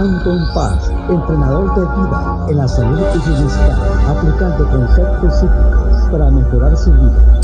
Anton 0.00 0.48
Paz, 0.54 0.90
entrenador 1.10 1.74
de 1.74 1.82
vida 1.82 2.46
en 2.48 2.56
la 2.56 2.66
salud 2.66 3.00
y 3.14 3.28
bienestar, 3.28 3.78
aplicando 4.08 4.66
conceptos 4.70 5.34
psíquicos 5.34 6.10
para 6.10 6.30
mejorar 6.30 6.74
su 6.74 6.90
vida. 6.90 7.40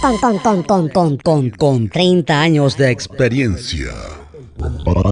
Con, 0.00 0.16
con, 0.16 0.38
con, 0.38 0.62
con, 0.62 0.88
con, 0.88 1.16
con, 1.18 1.50
con 1.50 1.88
30 1.90 2.40
años 2.40 2.78
de 2.78 2.90
experiencia. 2.90 3.90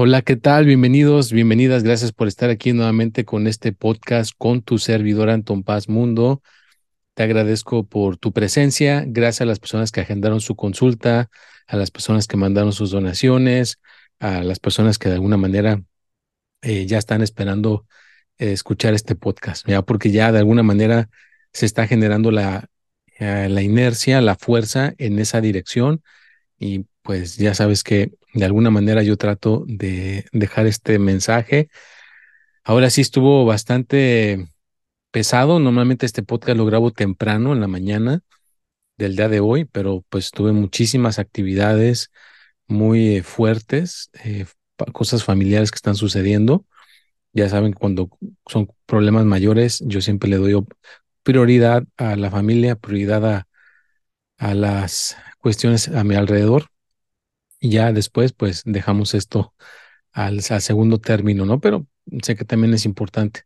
Hola, 0.00 0.22
¿qué 0.22 0.36
tal? 0.36 0.64
Bienvenidos, 0.64 1.32
bienvenidas. 1.32 1.82
Gracias 1.82 2.12
por 2.12 2.28
estar 2.28 2.50
aquí 2.50 2.72
nuevamente 2.72 3.24
con 3.24 3.48
este 3.48 3.72
podcast 3.72 4.30
con 4.38 4.62
tu 4.62 4.78
servidor 4.78 5.28
Anton 5.28 5.64
Paz 5.64 5.88
Mundo. 5.88 6.40
Te 7.14 7.24
agradezco 7.24 7.84
por 7.84 8.16
tu 8.16 8.32
presencia. 8.32 9.02
Gracias 9.08 9.40
a 9.40 9.44
las 9.46 9.58
personas 9.58 9.90
que 9.90 10.00
agendaron 10.00 10.40
su 10.40 10.54
consulta, 10.54 11.30
a 11.66 11.76
las 11.76 11.90
personas 11.90 12.28
que 12.28 12.36
mandaron 12.36 12.72
sus 12.72 12.92
donaciones, 12.92 13.80
a 14.20 14.44
las 14.44 14.60
personas 14.60 14.98
que 14.98 15.08
de 15.08 15.16
alguna 15.16 15.36
manera 15.36 15.82
eh, 16.62 16.86
ya 16.86 16.98
están 16.98 17.20
esperando 17.20 17.84
eh, 18.38 18.52
escuchar 18.52 18.94
este 18.94 19.16
podcast, 19.16 19.66
¿ya? 19.66 19.82
porque 19.82 20.12
ya 20.12 20.30
de 20.30 20.38
alguna 20.38 20.62
manera 20.62 21.10
se 21.52 21.66
está 21.66 21.88
generando 21.88 22.30
la, 22.30 22.68
eh, 23.18 23.48
la 23.50 23.62
inercia, 23.62 24.20
la 24.20 24.36
fuerza 24.36 24.94
en 24.98 25.18
esa 25.18 25.40
dirección 25.40 26.04
y 26.56 26.86
pues 27.08 27.38
ya 27.38 27.54
sabes 27.54 27.84
que 27.84 28.12
de 28.34 28.44
alguna 28.44 28.68
manera 28.68 29.02
yo 29.02 29.16
trato 29.16 29.64
de 29.66 30.26
dejar 30.30 30.66
este 30.66 30.98
mensaje. 30.98 31.70
Ahora 32.64 32.90
sí 32.90 33.00
estuvo 33.00 33.46
bastante 33.46 34.46
pesado. 35.10 35.58
Normalmente 35.58 36.04
este 36.04 36.22
podcast 36.22 36.58
lo 36.58 36.66
grabo 36.66 36.90
temprano 36.90 37.54
en 37.54 37.62
la 37.62 37.66
mañana 37.66 38.20
del 38.98 39.16
día 39.16 39.30
de 39.30 39.40
hoy, 39.40 39.64
pero 39.64 40.04
pues 40.10 40.32
tuve 40.32 40.52
muchísimas 40.52 41.18
actividades 41.18 42.10
muy 42.66 43.16
eh, 43.16 43.22
fuertes, 43.22 44.10
eh, 44.22 44.44
cosas 44.92 45.24
familiares 45.24 45.70
que 45.70 45.76
están 45.76 45.94
sucediendo. 45.94 46.66
Ya 47.32 47.48
saben, 47.48 47.72
cuando 47.72 48.10
son 48.46 48.70
problemas 48.84 49.24
mayores, 49.24 49.82
yo 49.86 50.02
siempre 50.02 50.28
le 50.28 50.36
doy 50.36 50.62
prioridad 51.22 51.84
a 51.96 52.16
la 52.16 52.30
familia, 52.30 52.76
prioridad 52.76 53.24
a, 53.24 53.48
a 54.36 54.52
las 54.52 55.16
cuestiones 55.38 55.88
a 55.88 56.04
mi 56.04 56.14
alrededor 56.14 56.68
y 57.60 57.70
ya 57.70 57.92
después 57.92 58.32
pues 58.32 58.62
dejamos 58.64 59.14
esto 59.14 59.54
al, 60.12 60.42
segundo 60.42 60.98
término, 60.98 61.44
¿no? 61.46 61.60
Pero 61.60 61.86
sé 62.22 62.36
que 62.36 62.44
también 62.44 62.74
es 62.74 62.84
importante. 62.84 63.42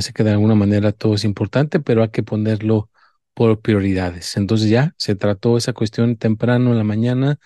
sé 0.00 0.12
que 0.12 0.24
de 0.24 0.32
alguna 0.32 0.54
manera 0.54 0.92
todo 0.92 1.14
es 1.14 1.24
importante, 1.24 1.80
pero 1.80 2.02
hay 2.02 2.10
que 2.10 2.22
ponerlo 2.22 2.90
por 3.34 3.60
prioridades. 3.60 4.36
Entonces 4.36 4.70
ya 4.70 4.94
se 4.98 5.14
trató 5.16 5.56
esa 5.56 5.72
cuestión 5.72 6.16
temprano 6.16 6.72
en 6.72 6.78
la 6.78 6.84
mañana 6.84 7.38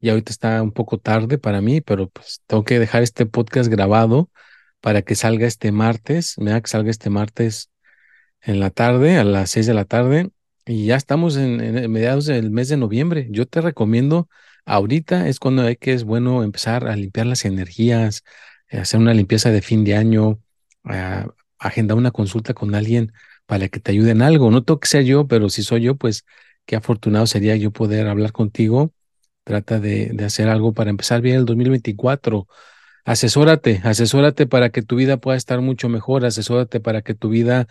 y 0.00 0.10
ahorita 0.10 0.32
está 0.32 0.62
un 0.62 0.72
poco 0.72 0.98
tarde 0.98 1.38
para 1.38 1.60
mí, 1.60 1.80
pero 1.80 2.08
pues 2.10 2.42
tengo 2.46 2.64
que 2.64 2.78
dejar 2.78 3.02
este 3.02 3.26
podcast 3.26 3.70
grabado 3.70 4.30
para 4.80 5.02
que 5.02 5.14
salga 5.14 5.46
este 5.46 5.72
martes, 5.72 6.38
me 6.38 6.60
que 6.60 6.68
salga 6.68 6.90
este 6.90 7.10
martes 7.10 7.70
en 8.42 8.60
la 8.60 8.70
tarde, 8.70 9.18
a 9.18 9.24
las 9.24 9.50
seis 9.50 9.66
de 9.66 9.74
la 9.74 9.84
tarde, 9.84 10.30
y 10.66 10.86
ya 10.86 10.96
estamos 10.96 11.36
en, 11.36 11.60
en 11.60 11.90
mediados 11.92 12.26
del 12.26 12.50
mes 12.50 12.68
de 12.68 12.76
noviembre. 12.78 13.28
Yo 13.30 13.46
te 13.46 13.60
recomiendo 13.60 14.28
Ahorita 14.70 15.26
es 15.26 15.40
cuando 15.40 15.62
hay 15.62 15.74
que 15.74 15.92
es 15.92 16.04
bueno 16.04 16.44
empezar 16.44 16.86
a 16.86 16.94
limpiar 16.94 17.26
las 17.26 17.44
energías, 17.44 18.22
eh, 18.68 18.78
hacer 18.78 19.00
una 19.00 19.12
limpieza 19.14 19.50
de 19.50 19.62
fin 19.62 19.82
de 19.82 19.96
año, 19.96 20.38
ah, 20.84 21.26
agendar 21.58 21.98
una 21.98 22.12
consulta 22.12 22.54
con 22.54 22.76
alguien 22.76 23.12
para 23.46 23.68
que 23.68 23.80
te 23.80 23.90
ayude 23.90 24.12
en 24.12 24.22
algo. 24.22 24.48
No 24.52 24.62
tengo 24.62 24.78
que 24.78 24.86
ser 24.86 25.02
yo, 25.02 25.26
pero 25.26 25.48
si 25.48 25.64
soy 25.64 25.82
yo, 25.82 25.96
pues 25.96 26.24
qué 26.66 26.76
afortunado 26.76 27.26
sería 27.26 27.56
yo 27.56 27.72
poder 27.72 28.06
hablar 28.06 28.30
contigo. 28.30 28.94
Trata 29.42 29.80
de, 29.80 30.10
de 30.14 30.24
hacer 30.24 30.48
algo 30.48 30.72
para 30.72 30.90
empezar 30.90 31.20
bien 31.20 31.38
el 31.38 31.46
2024. 31.46 32.46
Asesórate, 33.04 33.80
asesórate 33.82 34.46
para 34.46 34.70
que 34.70 34.82
tu 34.82 34.94
vida 34.94 35.16
pueda 35.16 35.36
estar 35.36 35.60
mucho 35.60 35.88
mejor, 35.88 36.24
asesórate 36.24 36.78
para 36.78 37.02
que 37.02 37.14
tu 37.14 37.28
vida 37.28 37.66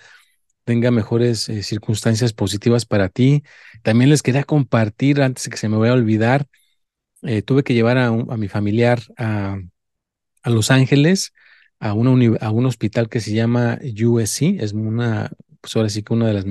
tenga 0.66 0.92
mejores 0.92 1.48
eh, 1.48 1.64
circunstancias 1.64 2.34
positivas 2.34 2.86
para 2.86 3.08
ti. 3.08 3.44
También 3.84 4.10
les 4.10 4.22
quería 4.22 4.44
compartir, 4.44 5.22
antes 5.22 5.46
de 5.46 5.52
que 5.52 5.58
se 5.58 5.70
me 5.70 5.78
vaya 5.78 5.94
a 5.94 5.96
olvidar, 5.96 6.48
eh, 7.24 7.42
tuve 7.42 7.64
que 7.64 7.74
llevar 7.74 7.98
a, 7.98 8.12
mi 8.12 8.48
familiar 8.48 9.02
a, 9.18 9.58
a, 10.44 10.50
Los 10.50 10.72
Ángeles, 10.72 11.34
a, 11.80 11.94
una 11.94 12.38
a 12.42 12.52
un 12.52 12.66
hospital 12.66 13.10
que 13.10 13.20
se 13.20 13.34
llama 13.34 13.80
USC, 13.82 14.60
es 14.60 14.74
una, 14.74 15.32
pues 15.62 15.76
ahora 15.76 15.90
sí 15.90 16.04
que 16.04 16.14
uno 16.14 16.28
de 16.28 16.34
los 16.34 16.46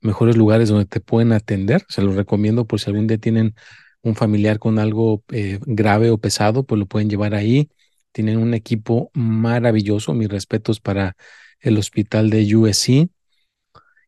mejores 0.00 0.36
lugares 0.36 0.68
donde 0.68 0.86
te 0.86 1.00
pueden 1.00 1.32
atender, 1.32 1.84
se 1.88 2.02
los 2.02 2.14
recomiendo 2.14 2.66
por 2.66 2.80
si 2.80 2.90
algún 2.90 3.06
día 3.06 3.18
tienen 3.18 3.54
un 4.02 4.14
familiar 4.14 4.58
con 4.58 4.78
algo 4.78 5.24
eh, 5.32 5.58
grave 5.66 6.10
o 6.10 6.18
pesado, 6.18 6.64
pues 6.64 6.78
lo 6.78 6.86
pueden 6.86 7.10
llevar 7.10 7.34
ahí. 7.34 7.70
Tienen 8.12 8.38
un 8.38 8.54
equipo 8.54 9.10
maravilloso, 9.14 10.14
mis 10.14 10.28
respetos 10.28 10.80
para 10.80 11.16
el 11.60 11.76
hospital 11.78 12.30
de 12.30 12.56
USC. 12.56 13.08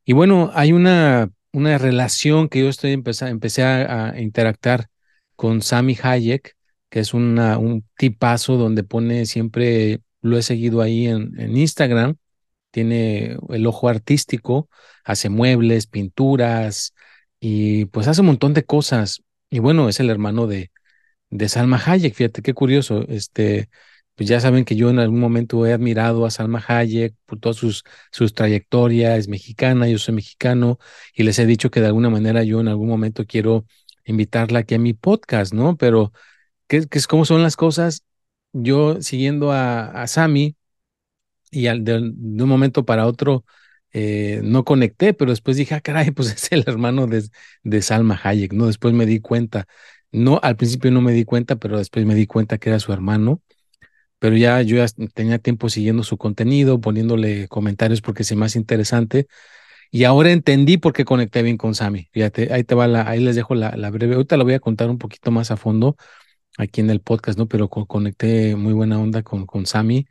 Y 0.04 0.12
bueno, 0.12 0.50
hay 0.54 0.72
una, 0.72 1.30
una 1.52 1.78
relación 1.78 2.48
que 2.48 2.60
yo 2.60 2.68
estoy 2.68 2.92
empecé, 2.92 3.28
empecé 3.28 3.62
a, 3.64 4.10
a 4.10 4.20
interactuar 4.20 4.88
con 5.38 5.62
Sammy 5.62 5.96
Hayek, 6.02 6.56
que 6.90 6.98
es 6.98 7.14
una, 7.14 7.58
un 7.58 7.84
tipazo 7.96 8.56
donde 8.56 8.82
pone 8.82 9.24
siempre, 9.24 10.00
lo 10.20 10.36
he 10.36 10.42
seguido 10.42 10.82
ahí 10.82 11.06
en, 11.06 11.38
en 11.40 11.56
Instagram, 11.56 12.16
tiene 12.72 13.36
el 13.50 13.66
ojo 13.68 13.88
artístico, 13.88 14.68
hace 15.04 15.28
muebles, 15.28 15.86
pinturas 15.86 16.92
y 17.38 17.84
pues 17.86 18.08
hace 18.08 18.22
un 18.22 18.28
montón 18.28 18.52
de 18.52 18.64
cosas. 18.64 19.22
Y 19.48 19.60
bueno, 19.60 19.88
es 19.88 20.00
el 20.00 20.10
hermano 20.10 20.48
de, 20.48 20.72
de 21.30 21.48
Salma 21.48 21.80
Hayek, 21.86 22.14
fíjate 22.14 22.42
qué 22.42 22.52
curioso, 22.52 23.04
este, 23.08 23.68
pues 24.16 24.28
ya 24.28 24.40
saben 24.40 24.64
que 24.64 24.74
yo 24.74 24.90
en 24.90 24.98
algún 24.98 25.20
momento 25.20 25.64
he 25.66 25.72
admirado 25.72 26.26
a 26.26 26.32
Salma 26.32 26.64
Hayek 26.66 27.14
por 27.26 27.38
todas 27.38 27.56
sus, 27.56 27.84
sus 28.10 28.34
trayectorias, 28.34 29.20
es 29.20 29.28
mexicana, 29.28 29.88
yo 29.88 29.98
soy 29.98 30.16
mexicano, 30.16 30.80
y 31.14 31.22
les 31.22 31.38
he 31.38 31.46
dicho 31.46 31.70
que 31.70 31.80
de 31.80 31.86
alguna 31.86 32.10
manera 32.10 32.42
yo 32.42 32.60
en 32.60 32.66
algún 32.66 32.88
momento 32.88 33.24
quiero 33.24 33.66
invitarla 34.08 34.60
aquí 34.60 34.74
a 34.74 34.78
mi 34.78 34.94
podcast, 34.94 35.52
¿no? 35.54 35.76
Pero, 35.76 36.12
¿qué, 36.68 36.86
es 36.90 37.06
cómo 37.06 37.24
son 37.24 37.42
las 37.42 37.56
cosas? 37.56 38.04
Yo 38.52 39.02
siguiendo 39.02 39.52
a, 39.52 39.86
a 40.02 40.06
Sammy 40.08 40.56
y 41.50 41.66
al, 41.68 41.84
de, 41.84 41.96
un 41.98 42.48
momento 42.48 42.84
para 42.84 43.06
otro 43.06 43.44
eh, 43.92 44.40
no 44.44 44.64
conecté, 44.64 45.14
pero 45.14 45.30
después 45.32 45.56
dije, 45.56 45.74
ah, 45.74 45.80
caray, 45.80 46.10
pues 46.12 46.32
es 46.34 46.52
el 46.52 46.64
hermano 46.66 47.06
de, 47.06 47.24
de 47.62 47.82
Salma 47.82 48.20
Hayek, 48.22 48.52
¿no? 48.52 48.66
Después 48.66 48.94
me 48.94 49.06
di 49.06 49.20
cuenta, 49.20 49.66
no, 50.12 50.40
al 50.42 50.56
principio 50.56 50.90
no 50.90 51.00
me 51.02 51.12
di 51.12 51.24
cuenta, 51.24 51.56
pero 51.56 51.78
después 51.78 52.06
me 52.06 52.14
di 52.14 52.26
cuenta 52.26 52.58
que 52.58 52.70
era 52.70 52.80
su 52.80 52.92
hermano 52.92 53.42
pero 54.18 54.36
ya 54.36 54.62
yo 54.62 54.76
ya 54.76 54.86
tenía 55.14 55.38
tiempo 55.38 55.68
siguiendo 55.68 56.02
su 56.02 56.18
contenido, 56.18 56.80
poniéndole 56.80 57.48
comentarios 57.48 58.00
porque 58.00 58.22
es 58.22 58.34
más 58.36 58.56
interesante. 58.56 59.28
Y 59.90 60.04
ahora 60.04 60.32
entendí 60.32 60.76
por 60.78 60.92
qué 60.92 61.04
conecté 61.04 61.42
bien 61.42 61.56
con 61.56 61.74
Sammy. 61.74 62.08
Fíjate, 62.12 62.52
ahí 62.52 62.64
te 62.64 62.74
va 62.74 62.86
la, 62.88 63.08
ahí 63.08 63.20
les 63.20 63.36
dejo 63.36 63.54
la, 63.54 63.70
breve. 63.90 64.14
Ahorita 64.14 64.36
lo 64.36 64.44
voy 64.44 64.54
a 64.54 64.60
contar 64.60 64.90
un 64.90 64.98
poquito 64.98 65.30
más 65.30 65.50
a 65.50 65.56
fondo 65.56 65.96
aquí 66.58 66.80
en 66.80 66.90
el 66.90 67.00
podcast, 67.00 67.38
¿no? 67.38 67.48
Pero 67.48 67.68
conecté 67.68 68.56
muy 68.56 68.72
buena 68.72 68.98
onda 68.98 69.22
con, 69.22 69.46
con 69.46 69.66
Sammy, 69.66 70.06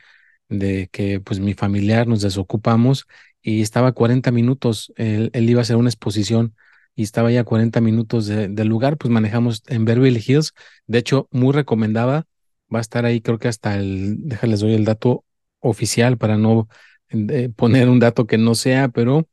de 0.49 0.89
que 0.91 1.19
pues 1.19 1.39
mi 1.39 1.53
familiar 1.53 2.07
nos 2.07 2.21
desocupamos 2.21 3.05
y 3.41 3.61
estaba 3.61 3.89
a 3.89 3.91
40 3.93 4.31
minutos, 4.31 4.93
él, 4.97 5.31
iba 5.33 5.59
a 5.59 5.63
hacer 5.63 5.75
una 5.77 5.89
exposición 5.89 6.55
y 6.95 7.03
estaba 7.03 7.31
ya 7.31 7.41
a 7.41 7.43
40 7.43 7.79
minutos 7.81 8.27
del 8.27 8.67
lugar, 8.67 8.97
pues 8.97 9.11
manejamos 9.11 9.63
en 9.67 9.85
Beverly 9.85 10.23
Hills, 10.25 10.53
de 10.87 10.97
hecho, 10.99 11.27
muy 11.31 11.53
recomendaba, 11.53 12.25
va 12.73 12.79
a 12.79 12.81
estar 12.81 13.05
ahí 13.05 13.21
creo 13.21 13.39
que 13.39 13.47
hasta 13.47 13.77
el, 13.77 14.17
déjales 14.27 14.59
doy 14.61 14.73
el 14.73 14.85
dato 14.85 15.23
oficial 15.59 16.17
para 16.17 16.37
no 16.37 16.67
eh, 17.09 17.49
poner 17.55 17.89
un 17.89 17.99
dato 17.99 18.25
que 18.27 18.37
no 18.37 18.55
sea, 18.55 18.89
pero 18.89 19.27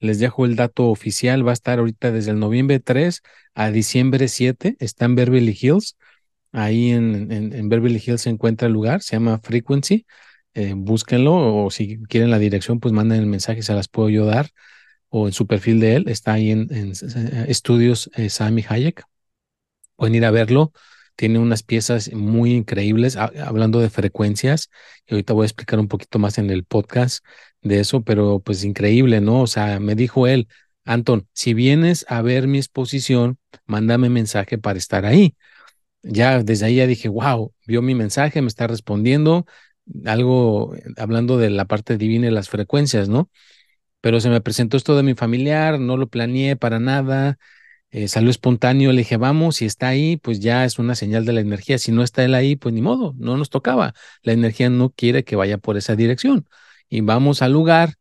les 0.00 0.18
dejo 0.18 0.46
el 0.46 0.56
dato 0.56 0.88
oficial, 0.90 1.46
va 1.46 1.52
a 1.52 1.54
estar 1.54 1.78
ahorita 1.78 2.12
desde 2.12 2.30
el 2.32 2.38
noviembre 2.38 2.80
3 2.80 3.22
a 3.54 3.70
diciembre 3.70 4.28
7, 4.28 4.76
está 4.80 5.06
en 5.06 5.14
Beverly 5.16 5.56
Hills. 5.60 5.96
Ahí 6.52 6.90
en, 6.92 7.30
en, 7.32 7.68
Beverly 7.68 8.02
Hills 8.04 8.22
se 8.22 8.30
encuentra 8.30 8.66
el 8.68 8.72
lugar, 8.72 9.02
se 9.02 9.16
llama 9.16 9.38
Frequency. 9.38 10.06
eh, 10.54 10.74
búsquenlo 10.76 11.64
o 11.64 11.70
si 11.70 11.98
quieren 12.04 12.30
la 12.30 12.38
dirección, 12.38 12.80
pues 12.80 12.92
manden 12.94 13.20
el 13.20 13.26
mensaje, 13.26 13.62
se 13.62 13.74
las 13.74 13.88
puedo 13.88 14.08
yo 14.10 14.24
dar 14.26 14.50
o 15.10 15.26
en 15.26 15.32
su 15.32 15.46
perfil 15.46 15.80
de 15.80 15.96
él, 15.96 16.08
está 16.08 16.34
ahí 16.34 16.50
en, 16.50 16.68
estudios 17.48 18.10
eh, 18.14 18.30
Sami 18.30 18.64
Hayek. 18.68 19.04
Pueden 19.96 20.14
ir 20.14 20.24
a 20.24 20.30
verlo. 20.30 20.72
Tiene 21.16 21.38
unas 21.40 21.62
piezas 21.64 22.12
muy 22.12 22.52
increíbles 22.54 23.16
hablando 23.16 23.80
de 23.80 23.90
frecuencias. 23.90 24.70
Y 25.06 25.14
ahorita 25.14 25.32
voy 25.32 25.44
a 25.44 25.46
explicar 25.46 25.80
un 25.80 25.88
poquito 25.88 26.18
más 26.18 26.38
en 26.38 26.50
el 26.50 26.64
podcast 26.64 27.24
de 27.62 27.80
eso, 27.80 28.02
pero 28.02 28.40
pues 28.40 28.64
increíble, 28.64 29.20
¿no? 29.20 29.42
O 29.42 29.46
sea, 29.46 29.80
me 29.80 29.94
dijo 29.94 30.26
él, 30.26 30.48
Anton, 30.84 31.28
si 31.32 31.54
vienes 31.54 32.06
a 32.08 32.22
ver 32.22 32.46
mi 32.48 32.58
exposición, 32.58 33.38
mándame 33.66 34.08
mensaje 34.10 34.58
para 34.58 34.78
estar 34.78 35.04
ahí. 35.06 35.36
Ya 36.02 36.42
desde 36.42 36.66
ahí 36.66 36.76
ya 36.76 36.86
dije, 36.86 37.08
wow, 37.08 37.54
vio 37.66 37.82
mi 37.82 37.94
mensaje, 37.94 38.42
me 38.42 38.48
está 38.48 38.66
respondiendo, 38.66 39.46
algo 40.06 40.74
hablando 40.96 41.38
de 41.38 41.50
la 41.50 41.66
parte 41.66 41.98
divina 41.98 42.28
y 42.28 42.30
las 42.30 42.48
frecuencias, 42.48 43.08
¿no? 43.08 43.30
pero 44.00 44.20
se 44.20 44.30
me 44.30 44.40
presentó 44.40 44.76
esto 44.76 44.96
de 44.96 45.02
mi 45.02 45.14
familiar, 45.14 45.78
no 45.80 45.96
lo 45.96 46.08
planeé 46.08 46.56
para 46.56 46.78
nada, 46.80 47.38
eh, 47.90 48.08
salió 48.08 48.30
espontáneo, 48.30 48.92
le 48.92 48.98
dije, 48.98 49.16
vamos, 49.16 49.56
si 49.56 49.66
está 49.66 49.88
ahí, 49.88 50.16
pues 50.16 50.40
ya 50.40 50.64
es 50.64 50.78
una 50.78 50.94
señal 50.94 51.24
de 51.24 51.32
la 51.32 51.40
energía, 51.40 51.78
si 51.78 51.92
no 51.92 52.02
está 52.02 52.24
él 52.24 52.34
ahí, 52.34 52.56
pues 52.56 52.74
ni 52.74 52.82
modo, 52.82 53.14
no 53.18 53.36
nos 53.36 53.50
tocaba, 53.50 53.94
la 54.22 54.32
energía 54.32 54.70
no 54.70 54.90
quiere 54.90 55.24
que 55.24 55.36
vaya 55.36 55.58
por 55.58 55.76
esa 55.76 55.96
dirección. 55.96 56.46
Y 56.88 57.00
vamos 57.02 57.42
al 57.42 57.52
lugar 57.52 57.94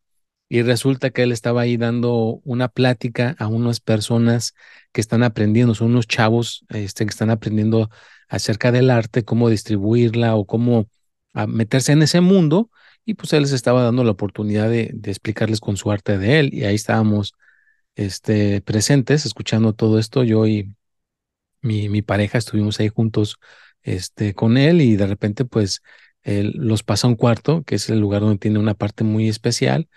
y 0.49 0.61
resulta 0.61 1.09
que 1.09 1.23
él 1.23 1.31
estaba 1.31 1.61
ahí 1.61 1.77
dando 1.77 2.41
una 2.45 2.69
plática 2.69 3.35
a 3.39 3.47
unas 3.47 3.79
personas 3.79 4.53
que 4.93 5.01
están 5.01 5.23
aprendiendo, 5.23 5.75
son 5.75 5.91
unos 5.91 6.07
chavos 6.07 6.65
este, 6.69 7.05
que 7.05 7.09
están 7.09 7.29
aprendiendo 7.29 7.89
acerca 8.29 8.71
del 8.71 8.89
arte, 8.89 9.23
cómo 9.25 9.49
distribuirla 9.49 10.35
o 10.35 10.45
cómo 10.45 10.89
ah, 11.33 11.47
meterse 11.47 11.91
en 11.91 12.01
ese 12.01 12.21
mundo 12.21 12.69
y 13.05 13.15
pues 13.15 13.33
él 13.33 13.43
les 13.43 13.53
estaba 13.53 13.83
dando 13.83 14.03
la 14.03 14.11
oportunidad 14.11 14.69
de, 14.69 14.93
explicarles 15.05 15.59
con 15.61 15.77
su 15.77 15.91
arte 15.91 16.17
de 16.17 16.39
él 16.39 16.53
y 16.53 16.65
ahí 16.65 16.75
estábamos 16.75 17.33
este, 17.95 18.61
presentes 18.61 19.25
escuchando 19.25 19.73
todo 19.73 19.99
esto. 19.99 20.23
Yo 20.23 20.45
y 20.47 20.75
mi, 21.61 21.89
mi 21.89 22.01
pareja 22.01 22.37
estuvimos 22.37 22.79
ahí 22.79 22.89
juntos 22.89 23.37
este, 23.83 24.33
con 24.33 24.57
él 24.57 24.81
y 24.81 24.95
de 24.97 25.07
repente 25.07 25.45
pues 25.45 25.81
los 26.27 26.83
pasa 26.83 27.07
a 27.07 27.09
un 27.09 27.15
cuarto, 27.15 27.63
que 27.63 27.75
es 27.75 27.89
el 27.89 27.99
lugar 27.99 28.21
donde 28.21 28.37
tiene 28.37 28.59
una 28.59 28.73
parte 28.73 29.03
muy 29.03 29.29
especial 29.29 29.89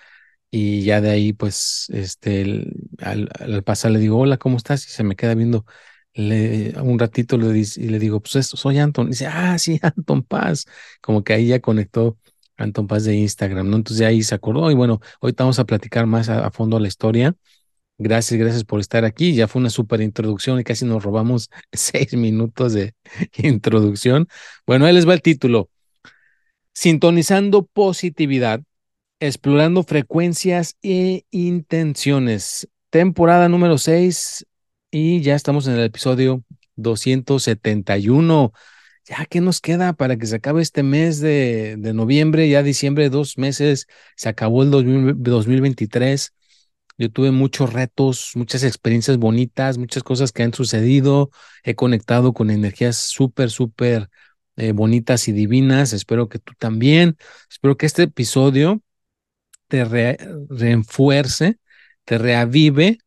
y 0.51 0.83
ya 0.83 1.01
de 1.01 1.11
ahí 1.11 1.33
pues 1.33 1.89
este, 1.93 2.67
al, 2.99 3.29
al 3.39 3.63
pasar 3.63 3.93
le 3.93 3.99
digo, 4.01 4.19
hola, 4.19 4.37
¿cómo 4.37 4.57
estás? 4.57 4.87
Y 4.87 4.91
se 4.91 5.05
me 5.05 5.17
queda 5.17 5.35
viendo 5.35 5.65
un 6.15 6.99
ratito 6.99 7.39
le, 7.39 7.59
y 7.59 7.89
le 7.89 7.99
digo, 7.99 8.21
pues 8.21 8.47
soy 8.47 8.79
Anton. 8.79 9.07
Y 9.07 9.11
dice, 9.11 9.27
ah, 9.27 9.59
sí, 9.59 9.79
Anton 9.83 10.23
Paz. 10.23 10.67
Como 11.01 11.23
que 11.25 11.33
ahí 11.33 11.49
ya 11.49 11.61
conectó 11.61 12.19
Anton 12.57 12.87
Paz 12.87 13.05
de 13.05 13.15
Instagram, 13.17 13.71
¿no? 13.71 13.77
Entonces 13.77 14.07
ahí 14.07 14.23
se 14.23 14.35
acordó 14.35 14.71
y 14.71 14.75
bueno, 14.75 15.01
hoy 15.21 15.35
vamos 15.37 15.59
a 15.59 15.65
platicar 15.65 16.07
más 16.07 16.29
a, 16.29 16.51
fondo 16.51 16.79
la 16.79 16.89
historia. 16.89 17.35
Gracias, 17.99 18.39
gracias 18.41 18.65
por 18.65 18.81
estar 18.81 19.05
aquí. 19.05 19.35
Ya 19.35 19.49
fue 19.49 19.61
una 19.61 19.71
súper 19.71 20.01
introducción 20.01 20.61
y 20.61 20.65
casi 20.65 20.85
nos 20.85 21.03
robamos 21.05 21.51
seis 21.73 22.15
minutos 22.15 22.73
de 22.75 22.95
introducción. 23.39 24.29
Bueno, 24.67 24.87
ahí 24.87 24.95
les 24.95 25.09
va 25.09 25.15
el 25.15 25.23
título. 25.23 25.71
Sintonizando 26.73 27.67
positividad, 27.67 28.63
explorando 29.19 29.83
frecuencias 29.83 30.77
e 30.83 31.25
intenciones. 31.31 32.69
Temporada 32.91 33.49
número 33.49 33.79
seis 33.79 34.47
y 34.91 35.21
ya 35.21 35.35
estamos 35.35 35.67
en 35.67 35.75
el 35.75 35.85
episodio 35.85 36.43
271 36.77 38.53
ya, 39.11 39.27
¿qué 39.27 39.41
nos 39.41 39.61
queda 39.61 39.93
para 39.93 40.17
que 40.17 40.27
se 40.27 40.37
acabe 40.37 40.63
este 40.63 40.83
mes 40.83 41.21
de, 41.21 41.77
noviembre? 41.95 42.49
Ya 42.49 42.63
diciembre, 42.63 43.11
dos 43.11 43.39
meses, 43.39 43.87
se 44.17 44.29
acabó 44.29 44.63
el 44.63 44.71
2023. 44.71 46.33
Yo 46.99 47.11
tuve 47.11 47.31
muchos 47.33 47.73
retos, 47.73 48.33
muchas 48.35 48.63
experiencias 48.63 49.17
bonitas, 49.17 49.79
muchas 49.79 50.03
cosas 50.03 50.33
que 50.33 50.43
han 50.43 50.55
sucedido. 50.55 51.31
He 51.65 51.75
conectado 51.75 52.33
con 52.33 52.51
energías 52.51 52.99
súper, 52.99 53.51
súper 53.51 54.09
eh, 54.61 54.73
bonitas 54.73 55.27
y 55.29 55.33
divinas. 55.33 55.93
Espero 55.93 56.29
que 56.29 56.39
tú 56.39 56.53
también. 56.59 57.17
Espero 57.51 57.77
que 57.77 57.87
este 57.87 58.05
episodio 58.05 58.83
te 59.69 59.85
reenfuerce, 59.85 61.59
te 62.05 62.19
reavive 62.19 62.99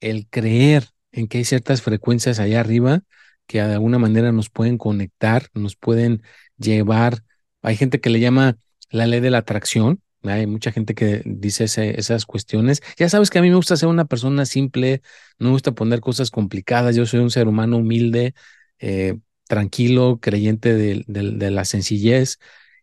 el 0.00 0.28
creer 0.28 0.88
en 1.12 1.28
que 1.28 1.38
hay 1.38 1.44
ciertas 1.44 1.82
frecuencias 1.82 2.40
allá 2.40 2.60
arriba 2.60 3.02
que 3.46 3.62
de 3.62 3.74
alguna 3.74 3.98
manera 3.98 4.32
nos 4.32 4.50
pueden 4.50 4.78
conectar, 4.78 5.48
nos 5.54 5.76
pueden 5.76 6.22
llevar. 6.58 7.22
Hay 7.62 7.76
gente 7.76 8.00
que 8.00 8.10
le 8.10 8.20
llama 8.20 8.58
la 8.90 9.06
ley 9.06 9.20
de 9.20 9.30
la 9.30 9.38
atracción. 9.38 10.02
Hay 10.22 10.46
mucha 10.46 10.72
gente 10.72 10.94
que 10.94 11.22
dice 11.24 11.64
esas 11.64 12.26
cuestiones. 12.26 12.82
Ya 12.98 13.08
sabes 13.08 13.30
que 13.30 13.38
a 13.38 13.42
mí 13.42 13.48
me 13.48 13.56
gusta 13.56 13.76
ser 13.76 13.88
una 13.88 14.06
persona 14.06 14.44
simple, 14.44 15.02
no 15.38 15.46
me 15.48 15.52
gusta 15.52 15.72
poner 15.72 16.00
cosas 16.00 16.30
complicadas. 16.30 16.96
Yo 16.96 17.06
soy 17.06 17.20
un 17.20 17.30
ser 17.30 17.46
humano 17.46 17.76
humilde, 17.78 18.34
eh, 18.80 19.18
tranquilo, 19.46 20.18
creyente 20.20 20.74
de, 20.74 21.04
de 21.06 21.50
la 21.50 21.64
sencillez. 21.64 22.38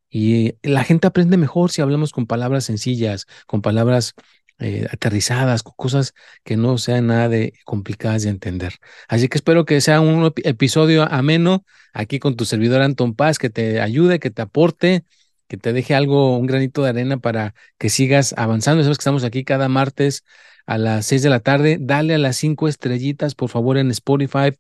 Y 0.10 0.56
la 0.62 0.83
gente 0.83 1.07
aprende 1.07 1.38
mejor 1.38 1.71
si 1.71 1.81
hablamos 1.81 2.12
con 2.12 2.27
palabras 2.27 2.65
sencillas, 2.65 3.25
con 3.48 3.62
palabras 3.62 4.13
eh, 4.60 4.88
aterrizadas, 4.92 5.63
cosas 5.63 6.13
que 6.44 6.56
no 6.57 6.77
sean 6.77 7.07
nada 7.07 7.27
de 7.30 7.54
complicadas 7.65 8.24
de 8.24 8.30
entender. 8.30 8.75
Así 9.07 9.27
que 9.27 9.38
espero 9.38 9.65
que 9.65 9.81
sea 9.81 10.00
un 10.00 10.31
episodio 10.44 11.04
ameno 11.12 11.65
aquí 11.94 12.19
con 12.19 12.36
tu 12.36 12.45
servidor 12.45 12.81
Anton 12.81 13.16
Paz, 13.16 13.39
que 13.39 13.50
te 13.50 13.81
ayude, 13.81 14.19
que 14.19 14.30
te 14.30 14.44
aporte, 14.44 15.04
que 15.48 15.57
te 15.57 15.74
deje 15.74 15.95
algo, 15.95 16.38
un 16.38 16.45
granito 16.45 16.83
de 16.83 16.89
arena 16.89 17.18
para 17.18 17.56
que 17.80 17.89
sigas 17.89 18.33
avanzando. 18.38 18.83
Sabes 18.83 18.98
que 19.00 19.01
estamos 19.01 19.24
aquí 19.24 19.44
cada 19.44 19.68
martes 19.69 20.24
a 20.66 20.77
las 20.77 21.07
seis 21.07 21.24
de 21.24 21.30
la 21.30 21.39
tarde. 21.39 21.77
Dale 21.81 22.13
a 22.13 22.19
las 22.19 22.38
cinco 22.38 22.68
estrellitas, 22.68 23.36
por 23.36 23.50
favor, 23.50 23.77
en 23.77 23.89
Spotify 23.92 24.51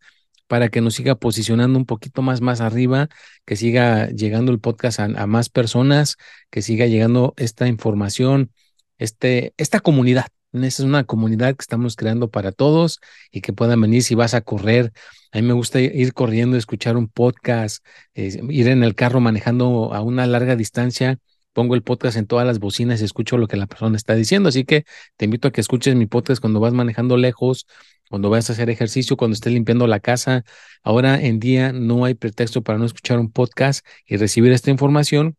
para 0.47 0.69
que 0.69 0.81
nos 0.81 0.95
siga 0.95 1.15
posicionando 1.15 1.79
un 1.79 1.85
poquito 1.85 2.21
más 2.21 2.41
más 2.41 2.61
arriba, 2.61 3.09
que 3.45 3.55
siga 3.55 4.09
llegando 4.09 4.51
el 4.51 4.59
podcast 4.59 4.99
a 4.99 5.27
más 5.27 5.49
personas, 5.49 6.17
que 6.49 6.61
siga 6.61 6.85
llegando 6.87 7.33
esta 7.37 7.67
información 7.67 8.51
este, 8.97 9.53
esta 9.57 9.79
comunidad. 9.79 10.27
Esta 10.53 10.67
es 10.67 10.79
una 10.81 11.03
comunidad 11.03 11.55
que 11.55 11.61
estamos 11.61 11.95
creando 11.95 12.29
para 12.29 12.51
todos 12.51 12.99
y 13.31 13.41
que 13.41 13.53
puedan 13.53 13.81
venir 13.81 14.03
si 14.03 14.15
vas 14.15 14.33
a 14.33 14.41
correr. 14.41 14.93
A 15.31 15.39
mí 15.39 15.47
me 15.47 15.53
gusta 15.53 15.79
ir 15.81 16.13
corriendo, 16.13 16.57
escuchar 16.57 16.95
un 16.95 17.07
podcast, 17.07 17.83
ir 18.13 18.67
en 18.67 18.83
el 18.83 18.93
carro 18.93 19.19
manejando 19.19 19.93
a 19.93 20.01
una 20.01 20.27
larga 20.27 20.55
distancia. 20.55 21.17
Pongo 21.53 21.75
el 21.75 21.81
podcast 21.81 22.17
en 22.17 22.27
todas 22.27 22.45
las 22.45 22.59
bocinas 22.59 23.01
y 23.01 23.05
escucho 23.05 23.37
lo 23.37 23.47
que 23.47 23.57
la 23.57 23.65
persona 23.65 23.97
está 23.97 24.13
diciendo. 24.15 24.49
Así 24.49 24.63
que 24.63 24.85
te 25.17 25.25
invito 25.25 25.47
a 25.47 25.51
que 25.51 25.61
escuches 25.61 25.95
mi 25.95 26.05
podcast 26.05 26.39
cuando 26.39 26.59
vas 26.59 26.73
manejando 26.73 27.17
lejos, 27.17 27.65
cuando 28.13 28.29
vas 28.29 28.47
a 28.47 28.53
hacer 28.53 28.69
ejercicio, 28.69 29.17
cuando 29.17 29.33
estés 29.33 29.51
limpiando 29.53 29.87
la 29.87 29.99
casa. 29.99 30.45
Ahora 30.83 31.19
en 31.19 31.39
día 31.39 31.73
no 31.73 32.05
hay 32.05 32.13
pretexto 32.13 32.61
para 32.61 32.77
no 32.77 32.85
escuchar 32.85 33.17
un 33.17 33.31
podcast 33.31 33.83
y 34.05 34.17
recibir 34.17 34.51
esta 34.51 34.69
información 34.69 35.35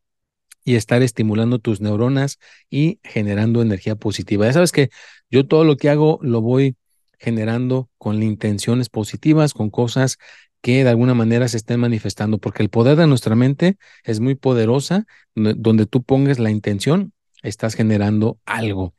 y 0.64 0.74
estar 0.74 1.00
estimulando 1.00 1.60
tus 1.60 1.80
neuronas 1.80 2.40
y 2.70 2.98
generando 3.04 3.62
energía 3.62 3.94
positiva. 3.94 4.46
Ya 4.46 4.54
sabes 4.54 4.72
que 4.72 4.90
yo 5.30 5.46
todo 5.46 5.62
lo 5.62 5.76
que 5.76 5.88
hago 5.88 6.18
lo 6.20 6.40
voy 6.40 6.74
generando 7.16 7.88
con 7.96 8.20
intenciones 8.24 8.88
positivas, 8.88 9.54
con 9.54 9.70
cosas 9.70 10.18
que 10.60 10.82
de 10.82 10.90
alguna 10.90 11.14
manera 11.14 11.46
se 11.46 11.58
estén 11.58 11.78
manifestando, 11.78 12.38
porque 12.38 12.64
el 12.64 12.70
poder 12.70 12.96
de 12.96 13.06
nuestra 13.06 13.36
mente 13.36 13.76
es 14.02 14.18
muy 14.18 14.34
poderosa, 14.34 15.06
donde 15.36 15.86
tú 15.86 16.02
pongas 16.02 16.40
la 16.40 16.50
intención, 16.50 17.12
estás 17.40 17.74
generando 17.74 18.40
algo. 18.44 18.94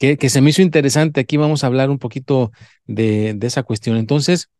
Que, 0.00 0.16
se 0.30 0.40
me 0.40 0.50
hizo 0.50 0.62
interesante, 0.62 1.20
aquí 1.20 1.36
vamos 1.36 1.62
a 1.62 1.68
hablar 1.68 1.90
un 1.90 1.98
poquito 1.98 2.50
de, 2.86 3.38
esa 3.42 3.62
cuestión. 3.62 3.98
Entonces, 3.98 4.50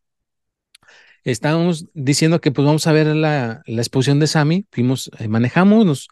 estábamos 1.25 1.87
diciendo 1.94 2.40
que 2.40 2.52
pues 2.52 2.64
vamos 2.66 2.87
a 2.87 2.92
ver 2.92 3.06
la, 3.09 3.62
la 3.66 3.80
exposición 3.82 4.20
de 4.20 4.26
Sami, 4.26 4.66
fuimos, 4.70 5.11
eh, 5.18 5.28
manejamos, 5.28 6.09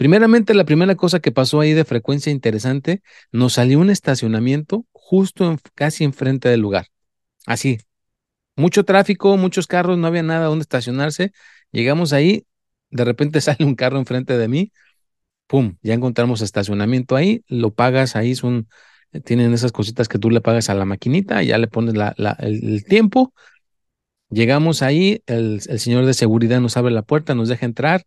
Primeramente, 0.00 0.54
la 0.54 0.64
primera 0.64 0.94
cosa 0.94 1.20
que 1.20 1.30
pasó 1.30 1.60
ahí 1.60 1.74
de 1.74 1.84
frecuencia 1.84 2.32
interesante, 2.32 3.02
nos 3.32 3.52
salió 3.52 3.78
un 3.78 3.90
estacionamiento 3.90 4.86
justo 4.92 5.58
casi 5.74 6.04
enfrente 6.04 6.48
del 6.48 6.60
lugar. 6.60 6.86
Así, 7.44 7.80
mucho 8.56 8.84
tráfico, 8.84 9.36
muchos 9.36 9.66
carros, 9.66 9.98
no 9.98 10.06
había 10.06 10.22
nada 10.22 10.46
donde 10.46 10.62
estacionarse. 10.62 11.32
Llegamos 11.70 12.14
ahí, 12.14 12.46
de 12.90 13.04
repente 13.04 13.40
sale 13.42 13.64
un 13.66 13.74
carro 13.74 13.98
enfrente 13.98 14.38
de 14.38 14.48
mí, 14.48 14.72
pum, 15.50 15.76
ya 15.82 15.94
encontramos 15.94 16.42
estacionamiento 16.42 17.16
ahí, 17.16 17.44
lo 17.48 17.74
pagas 17.74 18.14
ahí, 18.14 18.36
son, 18.36 18.68
tienen 19.24 19.52
esas 19.52 19.72
cositas 19.72 20.08
que 20.08 20.18
tú 20.18 20.30
le 20.30 20.40
pagas 20.40 20.70
a 20.70 20.74
la 20.74 20.84
maquinita, 20.84 21.42
ya 21.42 21.58
le 21.58 21.66
pones 21.66 21.96
la, 21.96 22.14
el, 22.38 22.84
tiempo. 22.84 23.34
Llegamos 24.30 24.82
ahí, 24.82 25.22
el, 25.26 25.60
el 25.66 25.80
señor 25.80 26.06
de 26.06 26.14
seguridad 26.14 26.60
nos 26.60 26.76
abre 26.76 26.92
la 26.92 27.02
puerta, 27.02 27.34
nos 27.34 27.48
deja 27.48 27.66
entrar, 27.66 28.04